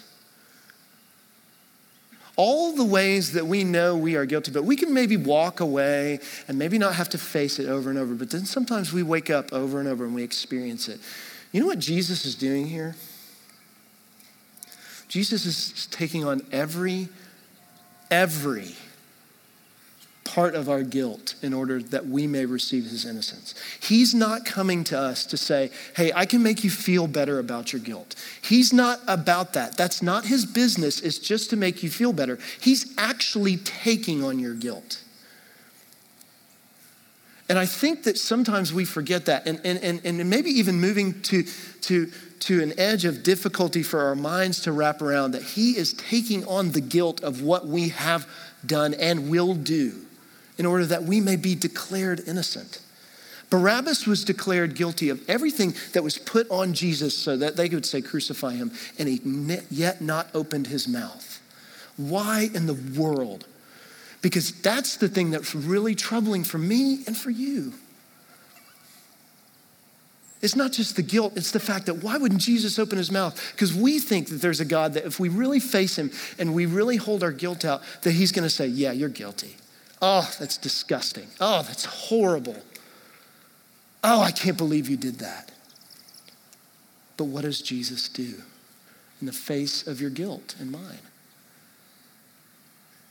all 2.38 2.72
the 2.72 2.84
ways 2.84 3.32
that 3.32 3.48
we 3.48 3.64
know 3.64 3.96
we 3.96 4.14
are 4.14 4.24
guilty, 4.24 4.52
but 4.52 4.62
we 4.62 4.76
can 4.76 4.94
maybe 4.94 5.16
walk 5.16 5.58
away 5.58 6.20
and 6.46 6.56
maybe 6.56 6.78
not 6.78 6.94
have 6.94 7.08
to 7.08 7.18
face 7.18 7.58
it 7.58 7.68
over 7.68 7.90
and 7.90 7.98
over. 7.98 8.14
But 8.14 8.30
then 8.30 8.46
sometimes 8.46 8.92
we 8.92 9.02
wake 9.02 9.28
up 9.28 9.52
over 9.52 9.80
and 9.80 9.88
over 9.88 10.04
and 10.04 10.14
we 10.14 10.22
experience 10.22 10.88
it. 10.88 11.00
You 11.50 11.60
know 11.60 11.66
what 11.66 11.80
Jesus 11.80 12.24
is 12.24 12.36
doing 12.36 12.66
here? 12.66 12.94
Jesus 15.08 15.46
is 15.46 15.86
taking 15.86 16.24
on 16.24 16.46
every, 16.52 17.08
every 18.08 18.76
part 20.34 20.54
of 20.54 20.68
our 20.68 20.82
guilt 20.82 21.34
in 21.40 21.54
order 21.54 21.80
that 21.80 22.06
we 22.06 22.26
may 22.26 22.44
receive 22.44 22.84
his 22.84 23.06
innocence. 23.06 23.54
He's 23.80 24.14
not 24.14 24.44
coming 24.44 24.84
to 24.84 24.98
us 24.98 25.24
to 25.26 25.38
say, 25.38 25.70
hey, 25.96 26.12
I 26.14 26.26
can 26.26 26.42
make 26.42 26.62
you 26.62 26.70
feel 26.70 27.06
better 27.06 27.38
about 27.38 27.72
your 27.72 27.80
guilt. 27.80 28.14
He's 28.42 28.72
not 28.72 29.00
about 29.08 29.54
that. 29.54 29.76
That's 29.76 30.02
not 30.02 30.26
his 30.26 30.44
business, 30.44 31.00
it's 31.00 31.18
just 31.18 31.50
to 31.50 31.56
make 31.56 31.82
you 31.82 31.88
feel 31.88 32.12
better. 32.12 32.38
He's 32.60 32.94
actually 32.98 33.56
taking 33.56 34.22
on 34.22 34.38
your 34.38 34.54
guilt. 34.54 35.02
And 37.48 37.58
I 37.58 37.64
think 37.64 38.02
that 38.02 38.18
sometimes 38.18 38.74
we 38.74 38.84
forget 38.84 39.24
that, 39.26 39.46
and, 39.46 39.58
and, 39.64 39.82
and, 39.82 40.04
and 40.04 40.28
maybe 40.28 40.50
even 40.50 40.78
moving 40.78 41.22
to, 41.22 41.44
to, 41.82 42.10
to 42.40 42.62
an 42.62 42.78
edge 42.78 43.06
of 43.06 43.22
difficulty 43.22 43.82
for 43.82 44.00
our 44.00 44.14
minds 44.14 44.60
to 44.62 44.72
wrap 44.72 45.00
around 45.00 45.30
that 45.30 45.42
He 45.42 45.78
is 45.78 45.94
taking 45.94 46.44
on 46.44 46.72
the 46.72 46.82
guilt 46.82 47.22
of 47.22 47.40
what 47.40 47.66
we 47.66 47.88
have 47.88 48.28
done 48.66 48.92
and 48.92 49.30
will 49.30 49.54
do 49.54 50.04
in 50.58 50.66
order 50.66 50.84
that 50.86 51.04
we 51.04 51.20
may 51.20 51.36
be 51.36 51.54
declared 51.54 52.20
innocent. 52.26 52.80
Barabbas 53.50 54.06
was 54.06 54.24
declared 54.24 54.74
guilty 54.74 55.08
of 55.08 55.26
everything 55.28 55.74
that 55.94 56.04
was 56.04 56.18
put 56.18 56.50
on 56.50 56.74
Jesus 56.74 57.16
so 57.16 57.36
that 57.36 57.56
they 57.56 57.68
could 57.68 57.86
say, 57.86 58.02
Crucify 58.02 58.52
him, 58.52 58.72
and 58.98 59.08
he 59.08 59.20
yet 59.70 60.02
not 60.02 60.28
opened 60.34 60.66
his 60.66 60.86
mouth. 60.86 61.40
Why 61.96 62.50
in 62.52 62.66
the 62.66 62.74
world? 62.74 63.46
Because 64.20 64.52
that's 64.60 64.96
the 64.96 65.08
thing 65.08 65.30
that's 65.30 65.54
really 65.54 65.94
troubling 65.94 66.44
for 66.44 66.58
me 66.58 67.04
and 67.06 67.16
for 67.16 67.30
you. 67.30 67.72
It's 70.40 70.54
not 70.54 70.72
just 70.72 70.94
the 70.94 71.02
guilt, 71.02 71.32
it's 71.36 71.50
the 71.50 71.60
fact 71.60 71.86
that 71.86 72.02
why 72.02 72.16
wouldn't 72.16 72.40
Jesus 72.40 72.78
open 72.78 72.98
his 72.98 73.10
mouth? 73.10 73.52
Because 73.52 73.74
we 73.74 73.98
think 73.98 74.28
that 74.28 74.36
there's 74.36 74.60
a 74.60 74.64
God 74.64 74.94
that 74.94 75.04
if 75.04 75.18
we 75.18 75.28
really 75.28 75.58
face 75.58 75.98
him 75.98 76.12
and 76.38 76.54
we 76.54 76.66
really 76.66 76.96
hold 76.96 77.24
our 77.24 77.32
guilt 77.32 77.64
out, 77.64 77.82
that 78.02 78.12
he's 78.12 78.30
going 78.30 78.44
to 78.44 78.50
say, 78.50 78.66
Yeah, 78.66 78.92
you're 78.92 79.08
guilty. 79.08 79.56
Oh, 80.00 80.30
that's 80.38 80.56
disgusting. 80.56 81.28
Oh, 81.40 81.62
that's 81.62 81.84
horrible. 81.84 82.62
Oh, 84.04 84.20
I 84.20 84.30
can't 84.30 84.56
believe 84.56 84.88
you 84.88 84.96
did 84.96 85.18
that. 85.18 85.50
But 87.16 87.24
what 87.24 87.42
does 87.42 87.60
Jesus 87.60 88.08
do 88.08 88.42
in 89.20 89.26
the 89.26 89.32
face 89.32 89.86
of 89.86 90.00
your 90.00 90.10
guilt 90.10 90.54
and 90.60 90.70
mine? 90.70 91.00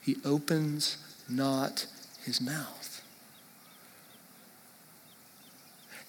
He 0.01 0.15
opens 0.23 0.97
not 1.27 1.87
his 2.23 2.39
mouth. 2.39 2.87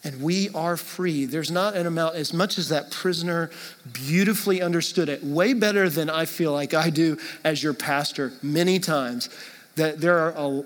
and 0.04 0.22
we 0.22 0.48
are 0.50 0.76
free. 0.76 1.24
There's 1.24 1.50
not 1.50 1.74
an 1.74 1.86
amount, 1.86 2.14
as 2.14 2.32
much 2.32 2.56
as 2.56 2.68
that 2.68 2.90
prisoner 2.90 3.50
beautifully 3.92 4.62
understood 4.62 5.08
it, 5.08 5.24
way 5.24 5.52
better 5.52 5.88
than 5.88 6.08
I 6.08 6.24
feel 6.24 6.52
like 6.52 6.72
I 6.72 6.90
do 6.90 7.18
as 7.44 7.62
your 7.62 7.74
pastor 7.74 8.32
many 8.42 8.78
times, 8.78 9.28
that 9.78 10.00
there 10.00 10.18
are 10.18 10.34
a, 10.36 10.64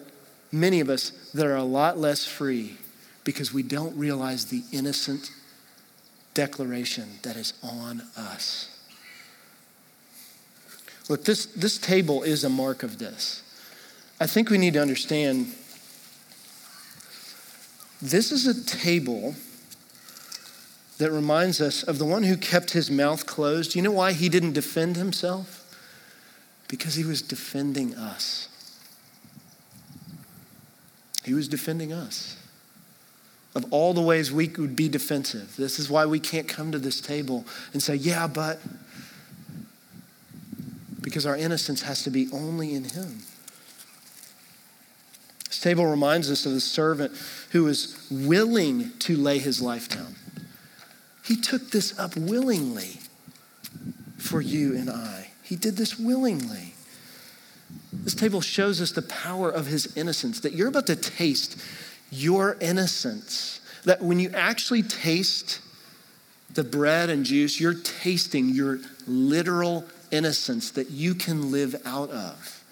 many 0.50 0.80
of 0.80 0.88
us 0.88 1.10
that 1.32 1.46
are 1.46 1.56
a 1.56 1.62
lot 1.62 1.98
less 1.98 2.26
free 2.26 2.76
because 3.24 3.52
we 3.54 3.62
don't 3.62 3.96
realize 3.96 4.46
the 4.46 4.62
innocent 4.72 5.30
declaration 6.34 7.08
that 7.22 7.36
is 7.36 7.54
on 7.62 8.02
us. 8.16 8.68
Look, 11.08 11.24
this, 11.24 11.46
this 11.46 11.78
table 11.78 12.22
is 12.22 12.42
a 12.42 12.48
mark 12.48 12.82
of 12.82 12.98
this. 12.98 13.42
I 14.18 14.26
think 14.26 14.50
we 14.50 14.58
need 14.58 14.74
to 14.74 14.80
understand 14.80 15.52
this 18.00 18.32
is 18.32 18.46
a 18.46 18.64
table 18.64 19.34
that 20.98 21.10
reminds 21.10 21.60
us 21.60 21.82
of 21.82 21.98
the 21.98 22.04
one 22.04 22.22
who 22.22 22.36
kept 22.36 22.70
his 22.70 22.90
mouth 22.90 23.26
closed. 23.26 23.74
You 23.74 23.82
know 23.82 23.92
why 23.92 24.12
he 24.12 24.28
didn't 24.28 24.52
defend 24.52 24.96
himself? 24.96 25.58
Because 26.68 26.94
he 26.94 27.04
was 27.04 27.20
defending 27.20 27.94
us. 27.94 28.48
He 31.24 31.34
was 31.34 31.48
defending 31.48 31.92
us. 31.92 32.36
Of 33.54 33.66
all 33.70 33.92
the 33.92 34.00
ways 34.00 34.32
we 34.32 34.48
could 34.48 34.74
be 34.74 34.88
defensive, 34.88 35.56
this 35.56 35.78
is 35.78 35.90
why 35.90 36.06
we 36.06 36.18
can't 36.18 36.48
come 36.48 36.72
to 36.72 36.78
this 36.78 37.00
table 37.00 37.44
and 37.72 37.82
say, 37.82 37.94
yeah, 37.94 38.26
but, 38.26 38.60
because 41.02 41.26
our 41.26 41.36
innocence 41.36 41.82
has 41.82 42.02
to 42.04 42.10
be 42.10 42.28
only 42.32 42.74
in 42.74 42.84
him. 42.84 43.18
This 45.48 45.60
table 45.60 45.86
reminds 45.86 46.30
us 46.30 46.46
of 46.46 46.52
the 46.52 46.60
servant 46.60 47.12
who 47.50 47.64
was 47.64 48.06
willing 48.10 48.92
to 49.00 49.16
lay 49.16 49.38
his 49.38 49.60
life 49.60 49.88
down. 49.88 50.14
He 51.22 51.36
took 51.36 51.70
this 51.70 51.98
up 51.98 52.16
willingly 52.16 53.00
for 54.16 54.40
you 54.40 54.74
and 54.74 54.88
I. 54.88 55.30
He 55.42 55.56
did 55.56 55.76
this 55.76 55.98
willingly. 55.98 56.72
This 58.02 58.14
table 58.14 58.40
shows 58.40 58.80
us 58.80 58.92
the 58.92 59.02
power 59.02 59.50
of 59.50 59.66
his 59.66 59.96
innocence, 59.96 60.40
that 60.40 60.52
you're 60.52 60.68
about 60.68 60.86
to 60.86 60.96
taste 60.96 61.60
your 62.10 62.56
innocence. 62.60 63.60
That 63.84 64.02
when 64.02 64.18
you 64.18 64.30
actually 64.30 64.82
taste 64.82 65.60
the 66.52 66.64
bread 66.64 67.10
and 67.10 67.24
juice, 67.24 67.60
you're 67.60 67.74
tasting 67.74 68.50
your 68.50 68.80
literal 69.06 69.84
innocence 70.10 70.72
that 70.72 70.90
you 70.90 71.14
can 71.14 71.50
live 71.50 71.74
out 71.84 72.10
of. 72.10 72.62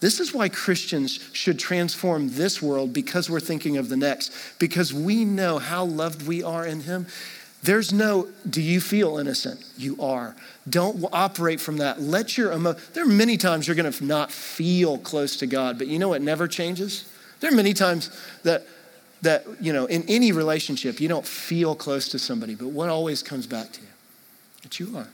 This 0.00 0.18
is 0.18 0.34
why 0.34 0.48
Christians 0.48 1.20
should 1.32 1.60
transform 1.60 2.30
this 2.30 2.60
world 2.60 2.92
because 2.92 3.30
we're 3.30 3.38
thinking 3.38 3.76
of 3.76 3.88
the 3.88 3.96
next, 3.96 4.32
because 4.58 4.92
we 4.92 5.24
know 5.24 5.58
how 5.58 5.84
loved 5.84 6.26
we 6.26 6.42
are 6.42 6.66
in 6.66 6.80
Him. 6.80 7.06
There's 7.62 7.92
no, 7.92 8.28
do 8.48 8.60
you 8.60 8.80
feel 8.80 9.18
innocent? 9.18 9.64
You 9.78 9.96
are. 10.00 10.34
Don't 10.68 11.04
operate 11.12 11.60
from 11.60 11.76
that. 11.76 12.00
Let 12.00 12.36
your 12.36 12.56
there 12.58 13.04
are 13.04 13.06
many 13.06 13.36
times 13.36 13.68
you're 13.68 13.76
going 13.76 13.90
to 13.90 14.04
not 14.04 14.32
feel 14.32 14.98
close 14.98 15.36
to 15.38 15.46
God, 15.46 15.78
but 15.78 15.86
you 15.86 15.98
know 16.00 16.08
what 16.08 16.22
never 16.22 16.48
changes? 16.48 17.08
There 17.40 17.52
are 17.52 17.54
many 17.54 17.72
times 17.72 18.10
that 18.42 18.66
that 19.22 19.46
you 19.60 19.72
know 19.72 19.86
in 19.86 20.02
any 20.08 20.32
relationship 20.32 21.00
you 21.00 21.06
don't 21.06 21.26
feel 21.26 21.76
close 21.76 22.08
to 22.08 22.18
somebody, 22.18 22.56
but 22.56 22.68
what 22.68 22.88
always 22.88 23.22
comes 23.22 23.46
back 23.46 23.70
to 23.72 23.80
you? 23.80 23.86
That 24.62 24.80
you 24.80 24.96
are. 24.96 25.08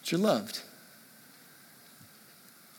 That 0.00 0.10
you're 0.10 0.20
loved. 0.20 0.62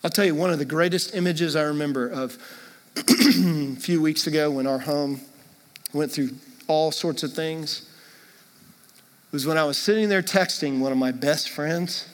I'll 0.04 0.10
tell 0.10 0.26
you 0.26 0.36
one 0.36 0.50
of 0.50 0.60
the 0.60 0.66
greatest 0.66 1.16
images 1.16 1.56
I 1.56 1.62
remember 1.64 2.10
of 2.10 2.38
a 2.98 3.76
few 3.78 4.02
weeks 4.02 4.28
ago 4.28 4.52
when 4.52 4.68
our 4.68 4.80
home 4.80 5.22
went 5.94 6.12
through 6.12 6.32
all 6.68 6.92
sorts 6.92 7.24
of 7.24 7.32
things 7.32 7.90
was 9.34 9.48
when 9.48 9.58
I 9.58 9.64
was 9.64 9.80
sitting 9.80 10.10
there 10.10 10.22
texting 10.22 10.80
one 10.80 10.92
of 10.92 10.98
my 11.00 11.12
best 11.12 11.50
friends 11.50 12.08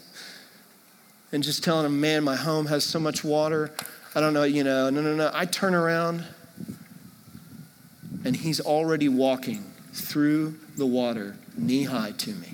and 1.33 1.43
just 1.43 1.65
telling 1.65 1.85
him, 1.85 1.99
man, 1.99 2.23
my 2.23 2.37
home 2.37 2.67
has 2.67 2.85
so 2.85 2.97
much 2.97 3.25
water. 3.25 3.71
I 4.15 4.21
don't 4.21 4.33
know, 4.33 4.43
you 4.43 4.63
know, 4.63 4.89
no, 4.89 5.01
no, 5.01 5.13
no. 5.13 5.29
I 5.33 5.43
turn 5.43 5.75
around 5.75 6.23
and 8.23 8.37
he's 8.37 8.61
already 8.61 9.09
walking 9.09 9.65
through 9.91 10.57
the 10.77 10.85
water 10.85 11.35
knee 11.57 11.83
high 11.83 12.11
to 12.11 12.31
me. 12.31 12.53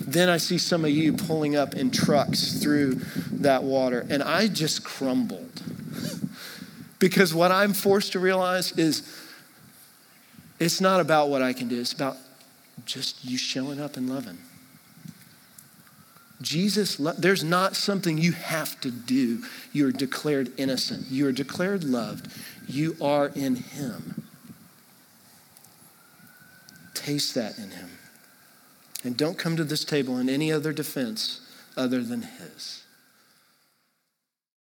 Then 0.00 0.30
I 0.30 0.38
see 0.38 0.56
some 0.56 0.86
of 0.86 0.90
you 0.90 1.12
pulling 1.12 1.56
up 1.56 1.74
in 1.74 1.90
trucks 1.90 2.54
through 2.54 2.94
that 3.32 3.62
water, 3.62 4.06
and 4.08 4.22
I 4.22 4.48
just 4.48 4.82
crumbled. 4.82 5.62
because 6.98 7.34
what 7.34 7.52
I'm 7.52 7.74
forced 7.74 8.12
to 8.12 8.18
realize 8.18 8.72
is 8.72 9.14
it's 10.58 10.80
not 10.80 11.00
about 11.00 11.28
what 11.28 11.42
I 11.42 11.52
can 11.52 11.68
do, 11.68 11.78
it's 11.78 11.92
about 11.92 12.16
just 12.84 13.24
you 13.24 13.38
showing 13.38 13.80
up 13.80 13.96
and 13.96 14.08
loving. 14.08 14.38
Jesus, 16.40 16.96
there's 16.96 17.42
not 17.42 17.74
something 17.74 18.16
you 18.16 18.32
have 18.32 18.80
to 18.82 18.90
do. 18.90 19.42
You're 19.72 19.90
declared 19.90 20.52
innocent. 20.56 21.06
You're 21.10 21.32
declared 21.32 21.82
loved. 21.82 22.32
You 22.68 22.96
are 23.00 23.28
in 23.34 23.56
Him. 23.56 24.22
Taste 26.94 27.34
that 27.34 27.58
in 27.58 27.70
Him. 27.70 27.90
And 29.02 29.16
don't 29.16 29.38
come 29.38 29.56
to 29.56 29.64
this 29.64 29.84
table 29.84 30.18
in 30.18 30.28
any 30.28 30.52
other 30.52 30.72
defense 30.72 31.40
other 31.76 32.02
than 32.02 32.22
His. 32.22 32.84